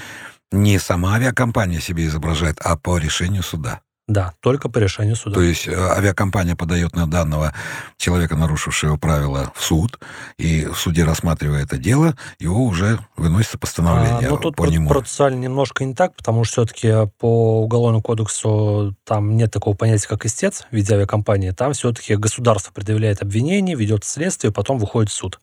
[0.53, 3.81] не сама авиакомпания себе изображает, а по решению суда.
[4.09, 5.35] Да, только по решению суда.
[5.35, 7.53] То есть э, авиакомпания подает на данного
[7.99, 10.01] человека, нарушившего правила, в суд,
[10.39, 14.89] и в суде, рассматривая это дело, его уже выносится постановление А, ну, тут по нему.
[14.89, 20.25] процессуально немножко не так, потому что все-таки по Уголовному кодексу там нет такого понятия, как
[20.25, 21.51] истец в виде авиакомпании.
[21.51, 25.39] Там все-таки государство предъявляет обвинение, ведет следствие, потом выходит в суд.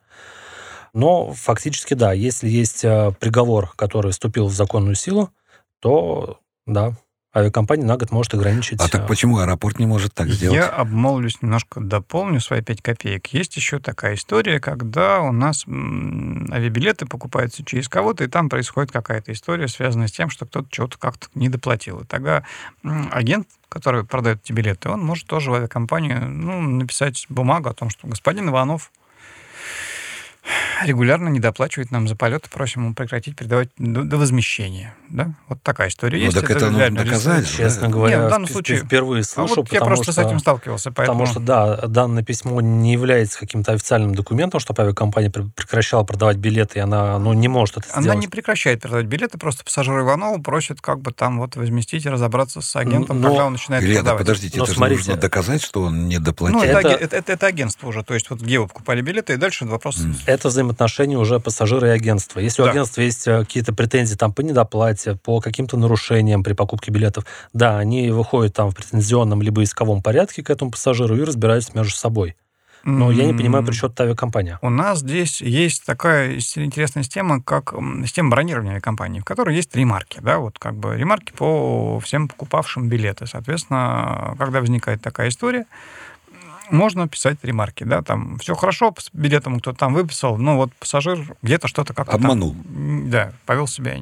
[0.91, 5.30] Но фактически, да, если есть э, приговор, который вступил в законную силу,
[5.82, 6.93] то, да,
[7.36, 8.79] авиакомпания на год может ограничить...
[8.79, 10.57] А так э, почему аэропорт не может так сделать?
[10.57, 13.27] Я обмолвлюсь, немножко дополню свои 5 копеек.
[13.27, 19.33] Есть еще такая история, когда у нас авиабилеты покупаются через кого-то, и там происходит какая-то
[19.33, 22.01] история, связанная с тем, что кто-то чего-то как-то не доплатил.
[22.01, 22.43] И тогда
[22.83, 27.89] агент, который продает эти билеты, он может тоже в авиакомпанию ну, написать бумагу о том,
[27.89, 28.91] что господин Иванов
[30.84, 34.96] регулярно не доплачивает нам за полеты, просим ему прекратить передавать до, до возмещения.
[35.10, 35.34] Да?
[35.48, 36.39] Вот такая история Ну, есть.
[36.39, 37.48] так это нужно доказать.
[37.50, 37.93] Честно Да.
[37.93, 40.22] говоря, Нет, в данном случае- впервые А слышу, вот я потому просто что...
[40.24, 41.20] с этим сталкивался, поэтому...
[41.20, 46.38] Потому что, да, данное письмо не является каким-то официальным документом, чтобы авиакомпания пр- прекращала продавать
[46.38, 48.20] билеты, и она ну, не может это Она сделать.
[48.20, 52.62] не прекращает продавать билеты, просто пассажир Иванова просит как бы там вот возместить и разобраться
[52.62, 54.20] с агентом, Но- когда он начинает Илья, да продавать.
[54.22, 55.00] подождите, Но это же смотрите.
[55.00, 56.58] нужно доказать, что он не доплатил.
[56.60, 58.04] Ну, это, Это- это, это- это агентство уже.
[58.04, 60.00] То есть вот где вы покупали билеты, и дальше вопрос...
[60.02, 60.16] М.
[60.36, 62.41] Это взаимоотношения уже пассажира и агентства.
[62.41, 62.71] Если у Да.
[62.71, 67.77] агентства есть э, какие-то претензии там, по недоплате, по каким-то нарушениям при покупке билетов, да,
[67.77, 72.36] они выходят там в претензионном либо исковом порядке к этому пассажиру и разбираются между собой.
[72.83, 74.59] Но я не понимаю, при чем тут авиакомпания.
[74.61, 77.73] У нас здесь есть такая интересная система, как
[78.03, 82.88] система бронирования авиакомпании, в которой есть ремарки, да, вот как бы ремарки по всем покупавшим
[82.88, 83.25] билеты.
[83.25, 85.65] Соответственно, когда возникает такая история,
[86.70, 91.36] можно писать ремарки, да, там все хорошо с билетом кто-то там выписал, но вот пассажир
[91.41, 92.53] где-то что-то как-то Обманул.
[92.53, 93.97] Там, да, повел себя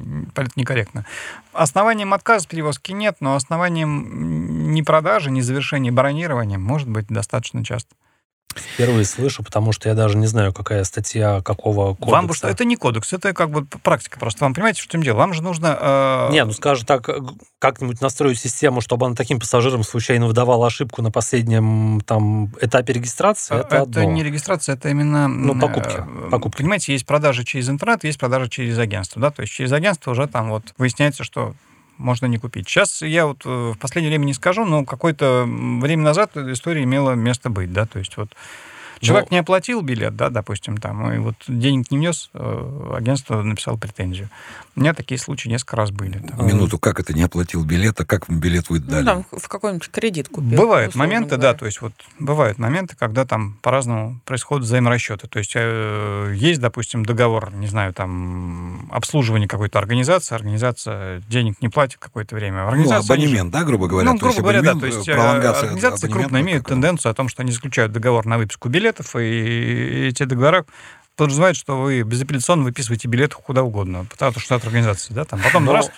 [0.56, 1.04] некорректно.
[1.52, 7.94] Основанием отказа перевозки нет, но основанием не продажи, не завершения бронирования может быть достаточно часто.
[8.54, 12.10] Впервые слышу, потому что я даже не знаю, какая статья какого кодекса.
[12.10, 14.44] Вам что это не кодекс, это как бы практика просто.
[14.44, 15.16] Вам понимаете, в чем дело?
[15.16, 15.78] Вам же нужно...
[15.80, 16.32] Э...
[16.32, 17.08] Не, ну скажем так,
[17.58, 23.56] как-нибудь настроить систему, чтобы она таким пассажирам случайно выдавала ошибку на последнем там этапе регистрации.
[23.56, 24.04] Это, это одно.
[24.04, 25.28] не регистрация, это именно...
[25.28, 25.96] Ну, покупки.
[25.96, 26.58] Э, покупки.
[26.58, 29.20] Понимаете, есть продажи через интернет, есть продажи через агентство.
[29.20, 29.30] Да?
[29.30, 31.54] То есть через агентство уже там вот выясняется, что
[31.98, 32.68] можно не купить.
[32.68, 37.12] Сейчас я вот э, в последнее время не скажу, но какое-то время назад история имела
[37.12, 38.30] место быть, да, то есть вот
[39.04, 39.36] Человек Но...
[39.36, 44.28] не оплатил билет, да, допустим, там, и вот денег не внес, э, агентство написало претензию.
[44.76, 46.18] У меня такие случаи несколько раз были.
[46.18, 46.46] Там.
[46.46, 49.04] Минуту, как это не оплатил билет, а как вам билет вы дали?
[49.04, 50.58] Ну, там в какой-нибудь кредит купил.
[50.58, 51.52] Бывают моменты, говоря.
[51.52, 55.28] да, то есть вот бывают моменты, когда там по-разному происходят взаиморасчеты.
[55.28, 61.68] То есть э, есть, допустим, договор, не знаю, там, обслуживание какой-то организации, организация денег не
[61.68, 62.66] платит какое-то время.
[62.66, 64.12] Организация, ну, абонемент, да, грубо говоря?
[64.12, 67.92] Ну, грубо говоря, да, то есть организации крупно имеют тенденцию о том, что они заключают
[67.92, 70.64] договор на выписку билета, билетов, и эти договора
[71.16, 75.40] подразумевают, что вы безапелляционно выписываете билеты куда угодно, потому что от организации, да, там.
[75.42, 75.90] Потом Но раз...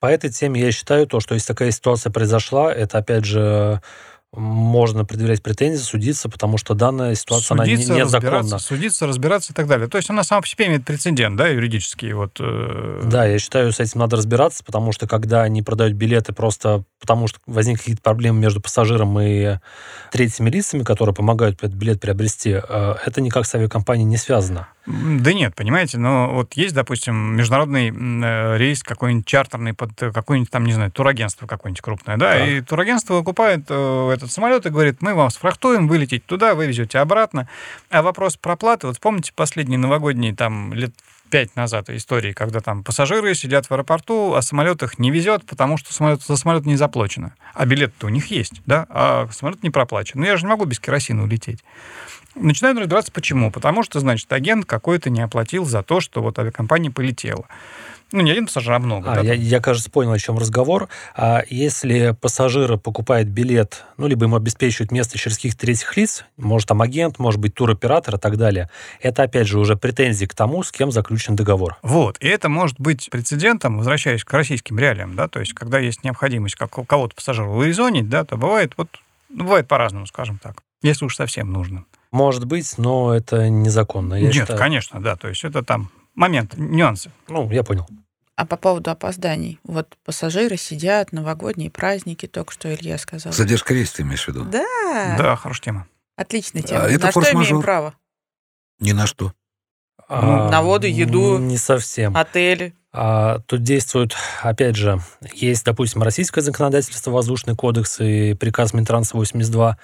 [0.00, 3.82] По этой теме я считаю то, что если такая ситуация произошла, это опять же
[4.34, 8.58] можно предъявлять претензии, судиться, потому что данная ситуация судиться, она незаконна.
[8.58, 9.88] Судиться, разбираться и так далее.
[9.88, 12.12] То есть она сама по себе имеет прецедент, да, юридический.
[12.12, 13.02] Вот, э...
[13.04, 17.26] Да, я считаю, с этим надо разбираться, потому что когда они продают билеты просто потому,
[17.26, 19.58] что возникли какие-то проблемы между пассажиром и
[20.12, 24.68] третьими лицами, которые помогают этот билет приобрести, э, это никак с авиакомпанией не связано.
[24.88, 30.64] Да нет, понимаете, но вот есть, допустим, международный э, рейс какой-нибудь чартерный под какое-нибудь там,
[30.64, 32.46] не знаю, турагентство какое-нибудь крупное, да, да.
[32.46, 37.48] и турагентство выкупает э, этот самолет и говорит, мы вам сфрахтуем, вылететь туда, вывезете обратно.
[37.90, 40.92] А вопрос проплаты, вот помните последние новогодние там лет
[41.30, 45.76] пять назад истории, когда там пассажиры сидят в аэропорту, а самолет их не везет, потому
[45.76, 47.34] что самолет, за самолет не заплачено.
[47.54, 50.20] А билет-то у них есть, да, а самолет не проплачен.
[50.20, 51.62] Но я же не могу без керосина улететь.
[52.34, 53.50] Начинают разбираться, почему.
[53.50, 57.46] Потому что, значит, агент какой-то не оплатил за то, что вот авиакомпания полетела.
[58.10, 59.12] Ну, не один пассажир, а много.
[59.12, 60.88] А, да, я, я, кажется, понял, о чем разговор.
[61.14, 66.68] А если пассажир покупает билет, ну, либо ему обеспечивают место через каких-то третьих лиц, может,
[66.68, 68.70] там агент, может быть, туроператор и так далее,
[69.02, 71.76] это, опять же, уже претензии к тому, с кем заключен договор.
[71.82, 72.16] Вот.
[72.20, 76.54] И это может быть прецедентом, возвращаясь к российским реалиям, да, то есть, когда есть необходимость
[76.54, 78.88] как у кого-то пассажира вырезонить, да, то бывает вот,
[79.28, 81.84] ну, бывает по-разному, скажем так, если уж совсем нужно.
[82.10, 84.14] Может быть, но это незаконно.
[84.14, 84.58] Я Нет, считаю.
[84.58, 85.16] конечно, да.
[85.16, 87.10] То есть это там момент, нюансы.
[87.28, 87.86] Ну, я понял.
[88.36, 89.58] А по поводу опозданий.
[89.64, 93.32] Вот пассажиры сидят, новогодние праздники, только что Илья сказал.
[93.32, 94.44] Задержка рейса ты имеешь в виду?
[94.44, 95.16] Да.
[95.18, 95.86] Да, хорошая тема.
[96.16, 96.84] Отличная тема.
[96.84, 97.94] А, это на что имеем право?
[98.80, 99.32] Ни на что.
[100.08, 101.38] А, на воду, еду.
[101.38, 102.16] Не совсем.
[102.16, 102.74] Отели.
[102.92, 105.00] А, тут действует, опять же,
[105.34, 109.76] есть, допустим, российское законодательство, воздушный кодекс и приказ Минтранса 82.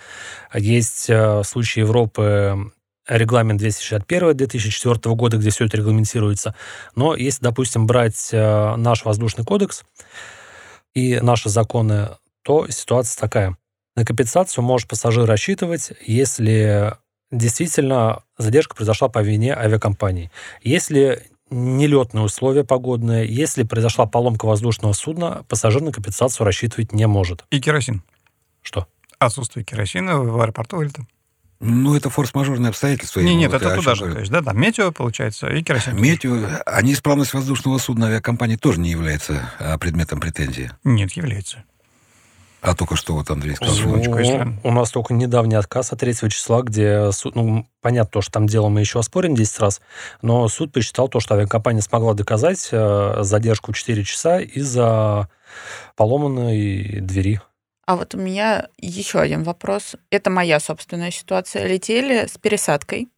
[0.55, 2.72] Есть а, случаи Европы,
[3.09, 6.55] регламент 261 2004 года, где все это регламентируется.
[6.96, 9.84] Но если, допустим, брать а, наш воздушный кодекс
[10.94, 12.11] и наши законы,
[12.42, 13.57] то ситуация такая.
[13.96, 16.94] На компенсацию может пассажир рассчитывать, если
[17.30, 20.30] действительно задержка произошла по вине авиакомпании.
[20.62, 23.26] Если нелетные условия погодные.
[23.26, 27.44] Если произошла поломка воздушного судна, пассажир на компенсацию рассчитывать не может.
[27.50, 28.02] И керосин.
[28.62, 28.86] Что?
[29.18, 31.07] Отсутствие керосина в аэропорту или там.
[31.61, 33.20] Ну, это форс-мажорные обстоятельства.
[33.20, 34.12] Не, нет, это туда же.
[34.12, 36.00] То есть, да, там метео, получается, и керосин.
[36.00, 40.70] Метео, а неисправность воздушного судна авиакомпании тоже не является а, предметом претензии?
[40.84, 41.64] Нет, является.
[42.64, 43.74] А только что вот Андрей сказал.
[43.74, 44.59] Секундочку, если...
[44.62, 48.46] У нас только недавний отказ от 3 числа, где суд, ну, понятно, то, что там
[48.46, 49.82] дело мы еще оспорим 10 раз,
[50.22, 55.28] но суд посчитал то, что авиакомпания смогла доказать э, задержку 4 часа из-за
[55.94, 57.42] поломанной двери.
[57.87, 59.97] А вот у меня еще один вопрос.
[60.11, 61.66] Это моя собственная ситуация.
[61.66, 63.09] Летели с пересадкой,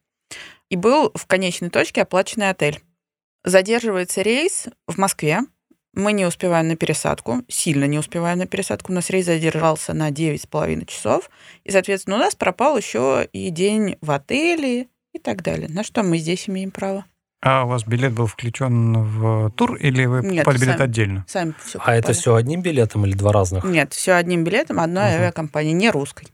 [0.69, 2.81] и был в конечной точке оплаченный отель.
[3.43, 5.39] Задерживается рейс в Москве,
[5.93, 8.91] мы не успеваем на пересадку, сильно не успеваем на пересадку.
[8.91, 11.29] У нас рейс задержался на 9,5 часов.
[11.63, 15.67] И, соответственно, у нас пропал еще и день в отеле и так далее.
[15.69, 17.05] На что мы здесь имеем право?
[17.41, 21.25] А у вас билет был включен в тур или вы Нет, покупали билет сами, отдельно?
[21.27, 23.63] Сами все А это все одним билетом или два разных?
[23.63, 25.15] Нет, все одним билетом одной угу.
[25.15, 26.27] авиакомпании, не русской.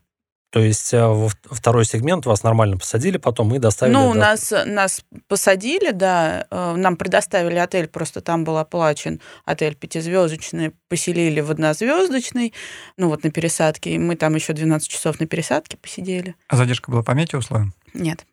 [0.54, 3.96] То есть э, во второй сегмент вас нормально посадили потом и доставили...
[3.96, 4.20] Ну, до...
[4.20, 11.42] нас, нас посадили, да, э, нам предоставили отель, просто там был оплачен отель пятизвездочный, поселили
[11.42, 12.54] в однозвездочный,
[12.98, 16.36] ну вот на пересадке, и мы там еще 12 часов на пересадке посидели.
[16.48, 17.74] А задержка была по метеоусловиям?
[17.96, 18.24] Нет.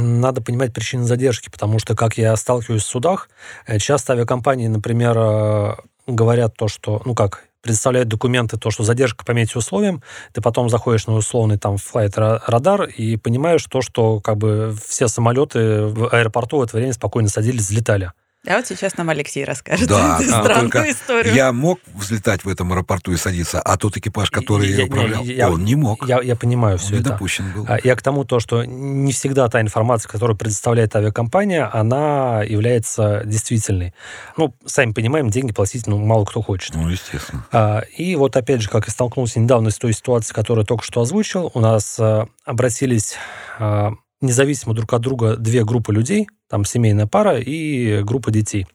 [0.00, 3.28] Надо понимать причины задержки, потому что, как я сталкиваюсь в судах,
[3.66, 5.76] э, часто авиакомпании, например,
[6.06, 11.06] говорят то, что, ну как, предоставляют документы, то, что задержка по метеоусловиям, ты потом заходишь
[11.06, 16.62] на условный там флайт-радар и понимаешь то, что как бы все самолеты в аэропорту в
[16.62, 18.12] это время спокойно садились, взлетали.
[18.46, 21.34] А вот сейчас нам Алексей расскажет Да, странную только историю.
[21.34, 25.50] я мог взлетать в этом аэропорту и садиться, а тот экипаж, который Я- управлял, я-
[25.50, 26.06] он не мог.
[26.08, 27.10] Я, я понимаю он все не это.
[27.10, 27.66] допущен был.
[27.68, 33.22] А Я к тому, то, что не всегда та информация, которую предоставляет авиакомпания, она является
[33.24, 33.92] действительной.
[34.36, 36.74] Ну, сами понимаем, деньги платить ну, мало кто хочет.
[36.76, 37.44] Ну, естественно.
[37.50, 40.84] А, И вот опять же, как я столкнулся недавно с той ситуацией, которую я только
[40.84, 43.16] что озвучил, у нас а, обратились
[43.58, 48.66] а, независимо друг от друга две группы людей, там семейная пара и группа детей.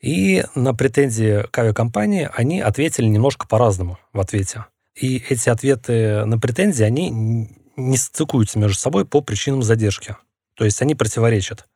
[0.00, 4.66] И на претензии к авиакомпании они ответили немножко по-разному в ответе.
[4.94, 7.10] И эти ответы на претензии, они
[7.76, 10.16] не стыкуются между собой по причинам задержки.
[10.56, 11.66] То есть они противоречат.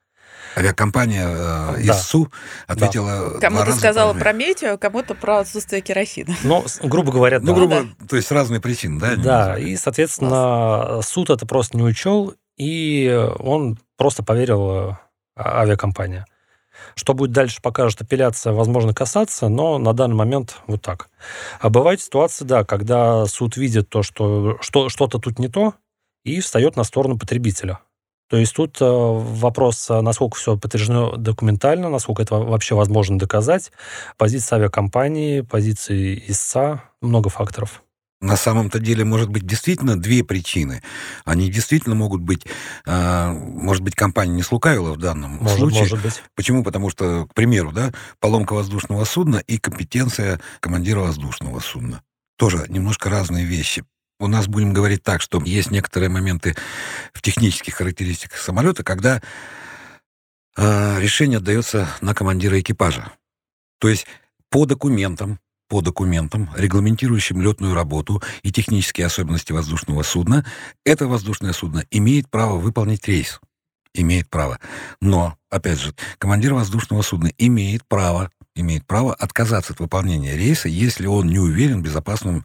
[0.57, 1.93] Авиакомпания э, Да.
[1.99, 2.31] ИСУ
[2.67, 6.35] ответила два Кому-то сказала про метео, кому-то про отсутствие керосина.
[6.67, 7.53] С- грубо говоря, Ну, да.
[7.55, 9.17] грубо, то есть разные причины, да?
[9.17, 13.11] Да, и, соответственно, суд это просто не учел, и
[13.41, 14.97] он просто поверил э,
[15.35, 16.25] а- авиакомпании.
[16.95, 21.09] Что будет дальше, покажет апелляция, возможно, касаться, но на данный момент вот так.
[21.61, 25.75] А бывают ситуации, да, когда суд видит то, что, что что-то тут не то,
[26.25, 27.81] и встает на сторону потребителя.
[28.29, 33.73] То есть тут э, вопрос, э, насколько все подтверждено документально, насколько это вообще возможно доказать.
[34.17, 37.83] Позиция авиакомпании, позиции ИСА, много факторов.
[38.23, 40.81] На самом-то деле, может быть, действительно две причины.
[41.25, 42.47] Они действительно могут быть...
[42.87, 45.81] э, может быть, компания не слукавила в данном Может, случае.
[45.81, 46.23] может быть.
[46.37, 46.63] Почему?
[46.63, 52.01] Потому что, к примеру, да, поломка воздушного судна и компетенция командира воздушного судна.
[52.39, 53.85] Тоже немножко разные вещи.
[54.21, 56.55] У нас будем говорить так, что есть некоторые моменты
[57.13, 59.21] в технических характеристиках самолета, когда
[60.57, 63.11] э, решение отдается на командира экипажа.
[63.81, 64.07] То есть
[64.49, 65.41] по документам,
[65.73, 70.45] по документам, регламентирующим летную работу и технические особенности воздушного судна,
[70.85, 73.41] это воздушное судно имеет право выполнить рейс.
[73.95, 74.59] Имеет право.
[75.01, 81.07] Но, опять же, командир воздушного судна имеет право имеет право отказаться от выполнения рейса, если
[81.07, 82.45] он не уверен в безопасном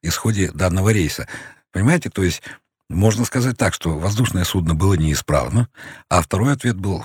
[0.00, 1.26] исходе данного рейса.
[1.72, 2.40] Понимаете, то есть
[2.88, 5.68] можно сказать так, что воздушное судно было неисправно,
[6.08, 7.04] а второй ответ был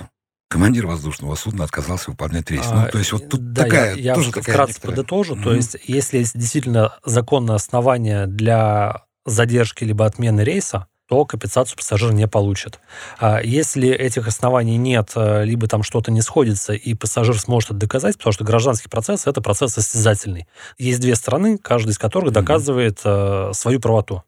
[0.50, 2.66] командир воздушного судна отказался выполнять рейс.
[2.72, 5.36] ну, А, то есть вот тут да, такая, я, я тоже вкратце такая некоторая- подытожу.
[5.36, 5.56] То Мгм.
[5.56, 12.28] есть, если есть действительно законное основание для задержки либо отмены рейса, то компенсацию пассажир не
[12.28, 12.80] получит.
[13.20, 17.80] А если этих оснований нет, э, либо там что-то не сходится, и пассажир сможет это
[17.82, 20.48] доказать, потому что гражданский процесс— это процесс состязательный.
[20.80, 24.24] Есть две стороны, каждая из которых доказывает э, свою правоту.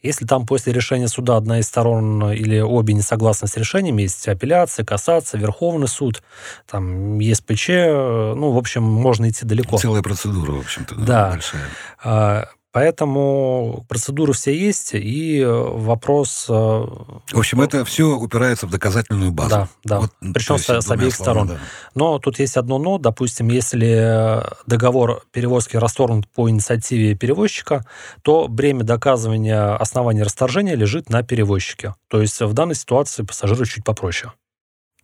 [0.00, 4.28] Если там после решения суда одна из сторон или обе не согласны с решением, есть
[4.28, 6.22] апелляция, кассация, Верховный суд,
[6.70, 9.76] там ЕСПЧ, э, ну, в общем, можно идти далеко.
[9.76, 11.30] Целая процедура, в общем-то, да, Да.
[11.32, 12.48] большая.
[12.78, 16.46] Поэтому процедуры все есть, и э, вопрос...
[16.48, 19.50] э, В общем, это все упирается в доказательную базу.
[19.50, 20.00] Да, да.
[20.00, 21.58] Вот, Причем с- с обеих словами, сторон.
[21.96, 22.98] Но тут есть одно но.
[22.98, 27.84] Допустим, если договор перевозки расторгнут по инициативе перевозчика,
[28.22, 31.96] то бремя доказывания основания расторжения лежит на перевозчике.
[32.06, 34.32] То есть в данной ситуации пассажиру чуть попроще.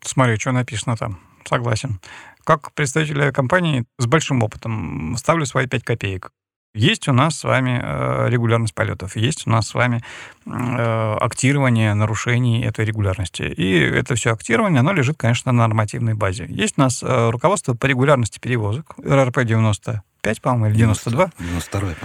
[0.01, 1.19] Смотри, что написано там.
[1.45, 1.99] Согласен.
[2.45, 6.31] Как представитель компании с большим опытом ставлю свои 5 копеек.
[6.75, 10.03] Есть у нас с вами э, регулярность полетов, есть у нас с вами
[10.45, 13.43] э, актирование нарушений этой регулярности.
[13.43, 16.47] И это все актирование, оно лежит, конечно, на нормативной базе.
[16.49, 21.31] Есть у нас э, руководство по регулярности перевозок, РРП 95, по-моему, или 92.
[21.39, 21.97] 92 по-моему.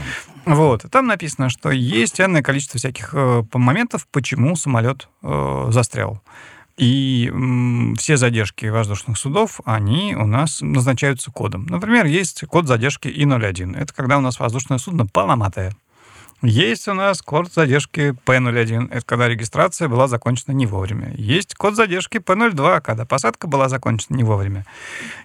[0.45, 0.85] Вот.
[0.91, 3.15] Там написано, что есть энное количество всяких
[3.53, 6.21] моментов, почему самолет э, застрял.
[6.79, 11.65] И м, все задержки воздушных судов, они у нас назначаются кодом.
[11.65, 13.77] Например, есть код задержки И-01.
[13.77, 15.73] Это когда у нас воздушное судно поломатое.
[16.41, 18.93] Есть у нас код задержки P01.
[18.93, 21.13] Это когда регистрация была закончена не вовремя.
[21.15, 24.65] Есть код задержки P02, когда посадка была закончена не вовремя.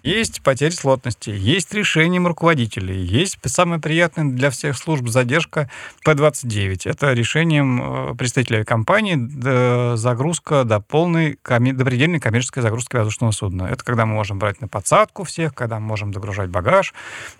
[0.02, 5.70] Есть потери слотности, есть решением руководителей, есть самое приятное для всех служб задержка
[6.04, 6.90] P29.
[6.90, 13.64] Это решением э, представителя компании загрузка до полной, до предельной коммерческой загрузки воздушного судна.
[13.64, 16.92] Это когда мы можем брать на подсадку всех, когда мы можем догружать багаж,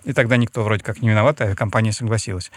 [0.05, 2.51] и тогда никто вроде как не виноват, а компания согласилась.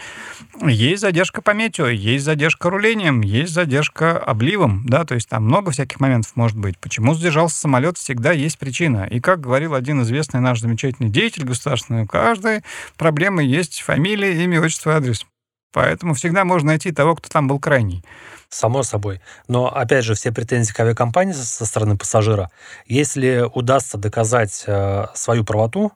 [0.65, 5.71] Есть задержка по метео, есть задержка рулением, есть задержка обливом, да, то есть там много
[5.71, 6.77] всяких моментов может быть.
[6.77, 9.07] Почему задержался самолет, всегда есть причина.
[9.09, 12.61] И как говорил один известный наш замечательный деятель государственный, у каждой
[12.95, 15.25] проблемы есть фамилия, имя, отчество, адрес.
[15.73, 18.03] Поэтому всегда можно найти того, кто там был крайний.
[18.49, 19.19] Само собой.
[19.47, 22.51] Но, опять же, все претензии к авиакомпании со стороны пассажира.
[22.85, 25.91] Если удастся доказать э, свою правоту,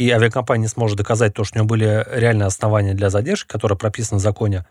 [0.00, 4.18] и авиакомпания сможет доказать то, что у нее были реальные основания для задержки, которые прописаны
[4.18, 4.64] в законе,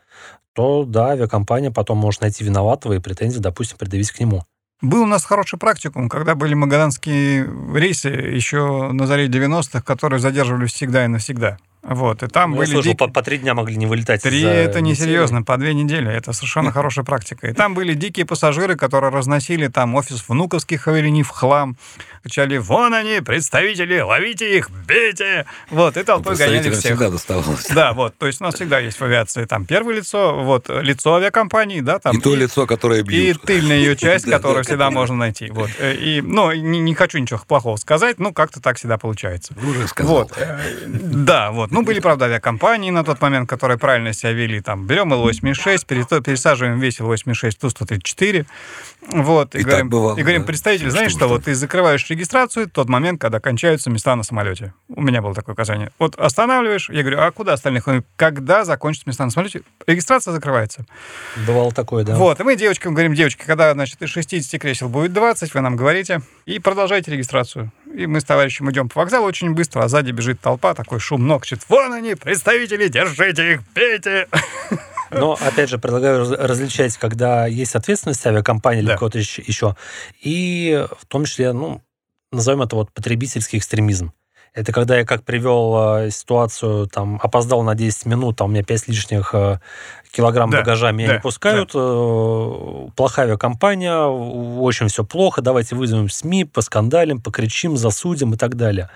[0.53, 4.43] то да, авиакомпания потом может найти виноватого и претензии, допустим, предъявить к нему.
[4.81, 10.73] Был у нас хороший практикум, когда были магаданские рейсы еще на заре 90-х, которые задерживались
[10.73, 11.59] всегда и навсегда.
[11.81, 12.67] Вот, и там Ну, были...
[12.67, 14.21] Я слышал, дик- по, по три дня могли не вылетать.
[14.21, 15.05] Три это не метели.
[15.05, 16.11] серьезно, по две недели.
[16.11, 17.47] Это совершенно хорошая практика.
[17.47, 21.77] И там были дикие пассажиры, которые разносили там офис внуковских авиалиний в хлам.
[22.21, 25.45] Кричали, вон они, представители, ловите их, бейте.
[25.69, 26.79] Вот, и толпой гоняли всех.
[26.83, 27.67] всегда доставалось.
[27.69, 31.15] Да, вот, то есть у нас всегда есть в авиации там первое лицо, вот, лицо
[31.15, 32.17] авиакомпании, да, там.
[32.17, 33.41] И то лицо, которое И бьют.
[33.43, 35.49] тыльная ее часть, которую да, всегда можно найти.
[35.49, 35.69] Вот.
[35.79, 39.55] Э, И, ну, не, не хочу ничего плохого сказать, ну, как-то так всегда получается.
[39.65, 40.13] Уже сказал.
[40.15, 40.33] Вот.
[40.37, 41.68] э, Да, вот.
[41.71, 44.61] Ну, были, правда, авиакомпании на тот момент, которые правильно себя вели.
[44.61, 48.45] Там, берем Ил-86, перето- пересаживаем весь Ил-86 в Ту-134.
[49.11, 49.55] Вот.
[49.55, 50.47] И, И так говорим, бывало, и говорим, да.
[50.47, 54.23] представитель, знаешь Что что, вот ты закрываешь регистрацию в тот момент, когда кончаются места на
[54.23, 54.73] самолете.
[54.89, 55.91] У меня было такое указание.
[55.99, 57.87] Вот останавливаешь, я говорю, а куда остальных?
[57.87, 59.61] Он говорит, Когда закончатся места на самолете?
[59.87, 60.85] Регистрация закрывается.
[61.47, 62.15] Бывало такое, да.
[62.15, 65.75] Вот, и мы девочкам говорим, девочки, когда, значит, из 60 кресел будет 20, вы нам
[65.75, 67.71] говорите, и продолжайте регистрацию.
[67.93, 71.25] И мы с товарищем идем по вокзалу очень быстро, а сзади бежит толпа, такой шум
[71.25, 74.27] ног, кричит, вон они, представители, держите их, бейте.
[75.11, 78.97] Но, опять же, предлагаю раз- различать, когда есть ответственность авиакомпании или Да.
[78.97, 79.75] кого-то еще, еще,
[80.21, 81.81] и в том числе, ну,
[82.31, 84.13] назовем это вот потребительский экстремизм.
[84.53, 85.75] Это когда я как привел
[86.05, 89.59] э, ситуацию, там, опоздал на 10 минут, там у меня 5 лишних э,
[90.11, 96.09] килограмм Да, багажа, меня да, не пускают, э, плохая авиакомпания, очень все плохо, давайте вызовем
[96.09, 98.89] СМИ, поскандалим, покричим, засудим и так далее.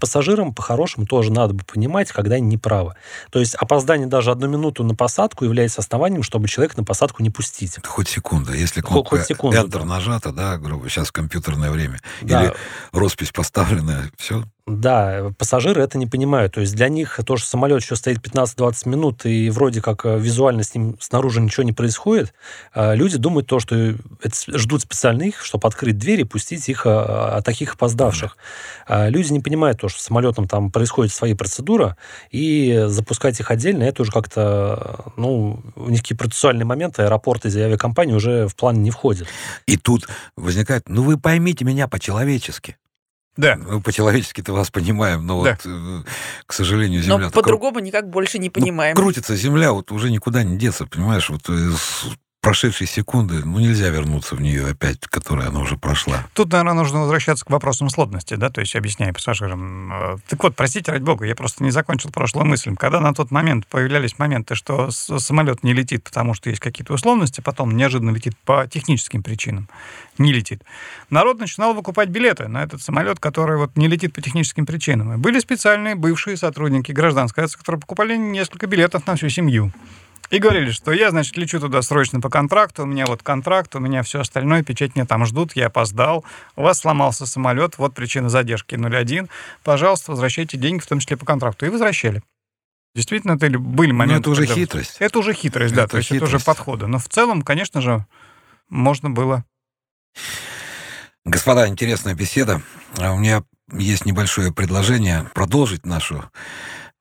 [0.00, 2.94] Пассажирам по-хорошему тоже надо бы понимать, когда они неправы.
[3.30, 7.30] То есть опоздание даже одну минуту на посадку является основанием, чтобы человека на посадку не
[7.30, 7.78] пустить.
[7.78, 8.52] Это хоть секунда.
[8.52, 9.84] Если Хоть- кнопка хоть секунду, Enter да.
[9.84, 12.42] нажата, да, грубо, сейчас компьютерное время, Да.
[12.42, 12.54] или
[12.92, 14.42] роспись поставлена, все.
[14.66, 16.54] Да, пассажиры это не понимают.
[16.54, 20.18] То есть для них то, что самолет еще стоит 15-20 минут, и вроде как э,
[20.18, 22.34] визуально с ним снаружи ничего не происходит,
[22.74, 23.94] э, люди думают то, что
[24.48, 28.36] ждут специально их, чтобы открыть дверь и пустить их, а, таких опоздавших.
[28.88, 31.94] А Люди не понимают то, что с самолетом там происходит свои процедуры,
[32.32, 37.60] и запускать их отдельно, это уже как-то, ну, у них какие процессуальные моменты, аэропорты и
[37.60, 39.28] авиакомпании уже в план не входят.
[39.66, 42.76] И тут возникает, ну вы поймите меня по-человечески.
[43.36, 45.50] Да, Ну, по-человечески-то вас понимаем, но Да.
[45.50, 46.02] вот, э,
[46.46, 47.30] к сожалению, Но земля...
[47.30, 48.96] по-другому никак больше не понимаем.
[48.96, 51.28] Ну, крутится земля, вот уже никуда не деться, понимаешь?
[51.28, 52.06] Вот э, с
[52.46, 56.24] прошедшей секунды, ну, нельзя вернуться в нее опять, которая она уже прошла.
[56.32, 59.92] Тут, наверное, нужно возвращаться к вопросам сложности, да, то есть объясняя пассажирам.
[59.92, 62.76] Э, Так вот, простите, ради бога, я просто не закончил прошлую мысль.
[62.76, 67.40] Когда на тот момент появлялись моменты, что самолет не летит, потому что есть какие-то условности,
[67.40, 69.68] потом неожиданно летит по техническим причинам,
[70.16, 70.62] не летит.
[71.10, 75.14] Народ начинал выкупать билеты на этот самолет, который вот не летит по техническим причинам.
[75.14, 79.72] И были специальные бывшие сотрудники гражданской авиации, которые покупали несколько билетов на всю семью.
[80.30, 83.78] И говорили, что я, значит, лечу туда срочно по контракту, у меня вот контракт, у
[83.78, 86.24] меня все остальное, печать меня там ждут, я опоздал,
[86.56, 89.28] у вас сломался самолет, вот причина задержки 01,
[89.62, 91.66] пожалуйста, возвращайте деньги, в том числе по контракту.
[91.66, 92.22] И возвращали.
[92.94, 94.20] Действительно, это ли- были Но моменты...
[94.22, 94.96] это уже когда- хитрость.
[95.00, 96.86] Это уже хитрость, да, Это то есть это уже подходы.
[96.86, 98.04] Но в целом, конечно же,
[98.68, 99.44] можно было...
[101.24, 102.62] Господа, интересная беседа.
[102.98, 106.30] А У меня есть небольшое предложение продолжить нашу,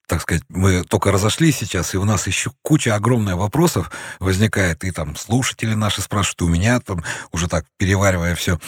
[0.08, 4.91] так сказать, мы только разошлись сейчас, и у нас еще куча огромных вопросов возникает, и
[4.91, 8.60] там слушатели наши спрашивают, у меня там уже так переваривая все.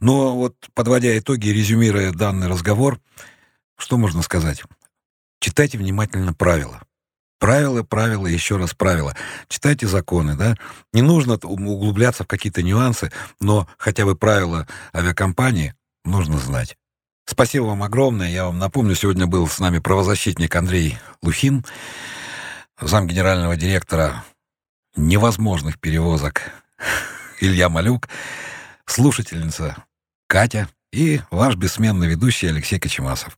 [0.00, 3.00] Но вот подводя итоги, резюмируя данный разговор,
[3.76, 4.62] что можно сказать?
[5.40, 6.82] Читайте внимательно правила.
[7.40, 9.16] Правила, правила, еще раз правила.
[9.48, 10.54] Читайте законы, да.
[10.92, 15.74] Не нужно углубляться в какие-то нюансы, но хотя бы правила авиакомпании
[16.04, 16.76] нужно знать.
[17.24, 18.28] Спасибо вам огромное.
[18.28, 21.64] Я вам напомню, сегодня был с нами правозащитник Андрей Лухин,
[22.80, 24.24] зам генерального директора
[24.96, 26.42] невозможных перевозок
[27.40, 28.08] Илья Малюк,
[28.86, 29.76] слушательница
[30.26, 33.36] Катя и ваш бессменный ведущий Алексей Кочемасов.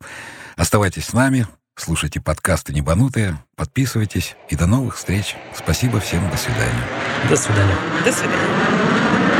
[0.56, 5.36] Оставайтесь с нами, слушайте подкасты «Небанутые», подписывайтесь и до новых встреч.
[5.56, 6.84] Спасибо всем, до свидания.
[7.28, 7.76] До свидания.
[8.04, 9.34] До свидания.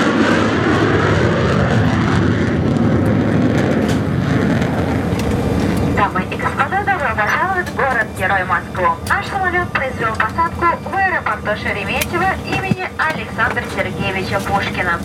[5.97, 8.87] Дамы и господа, добро пожаловать в город Герой Москву.
[9.07, 14.99] Наш самолет произвел посадку в аэропорту Шереметьево имени Александра Сергеевича Пушкина.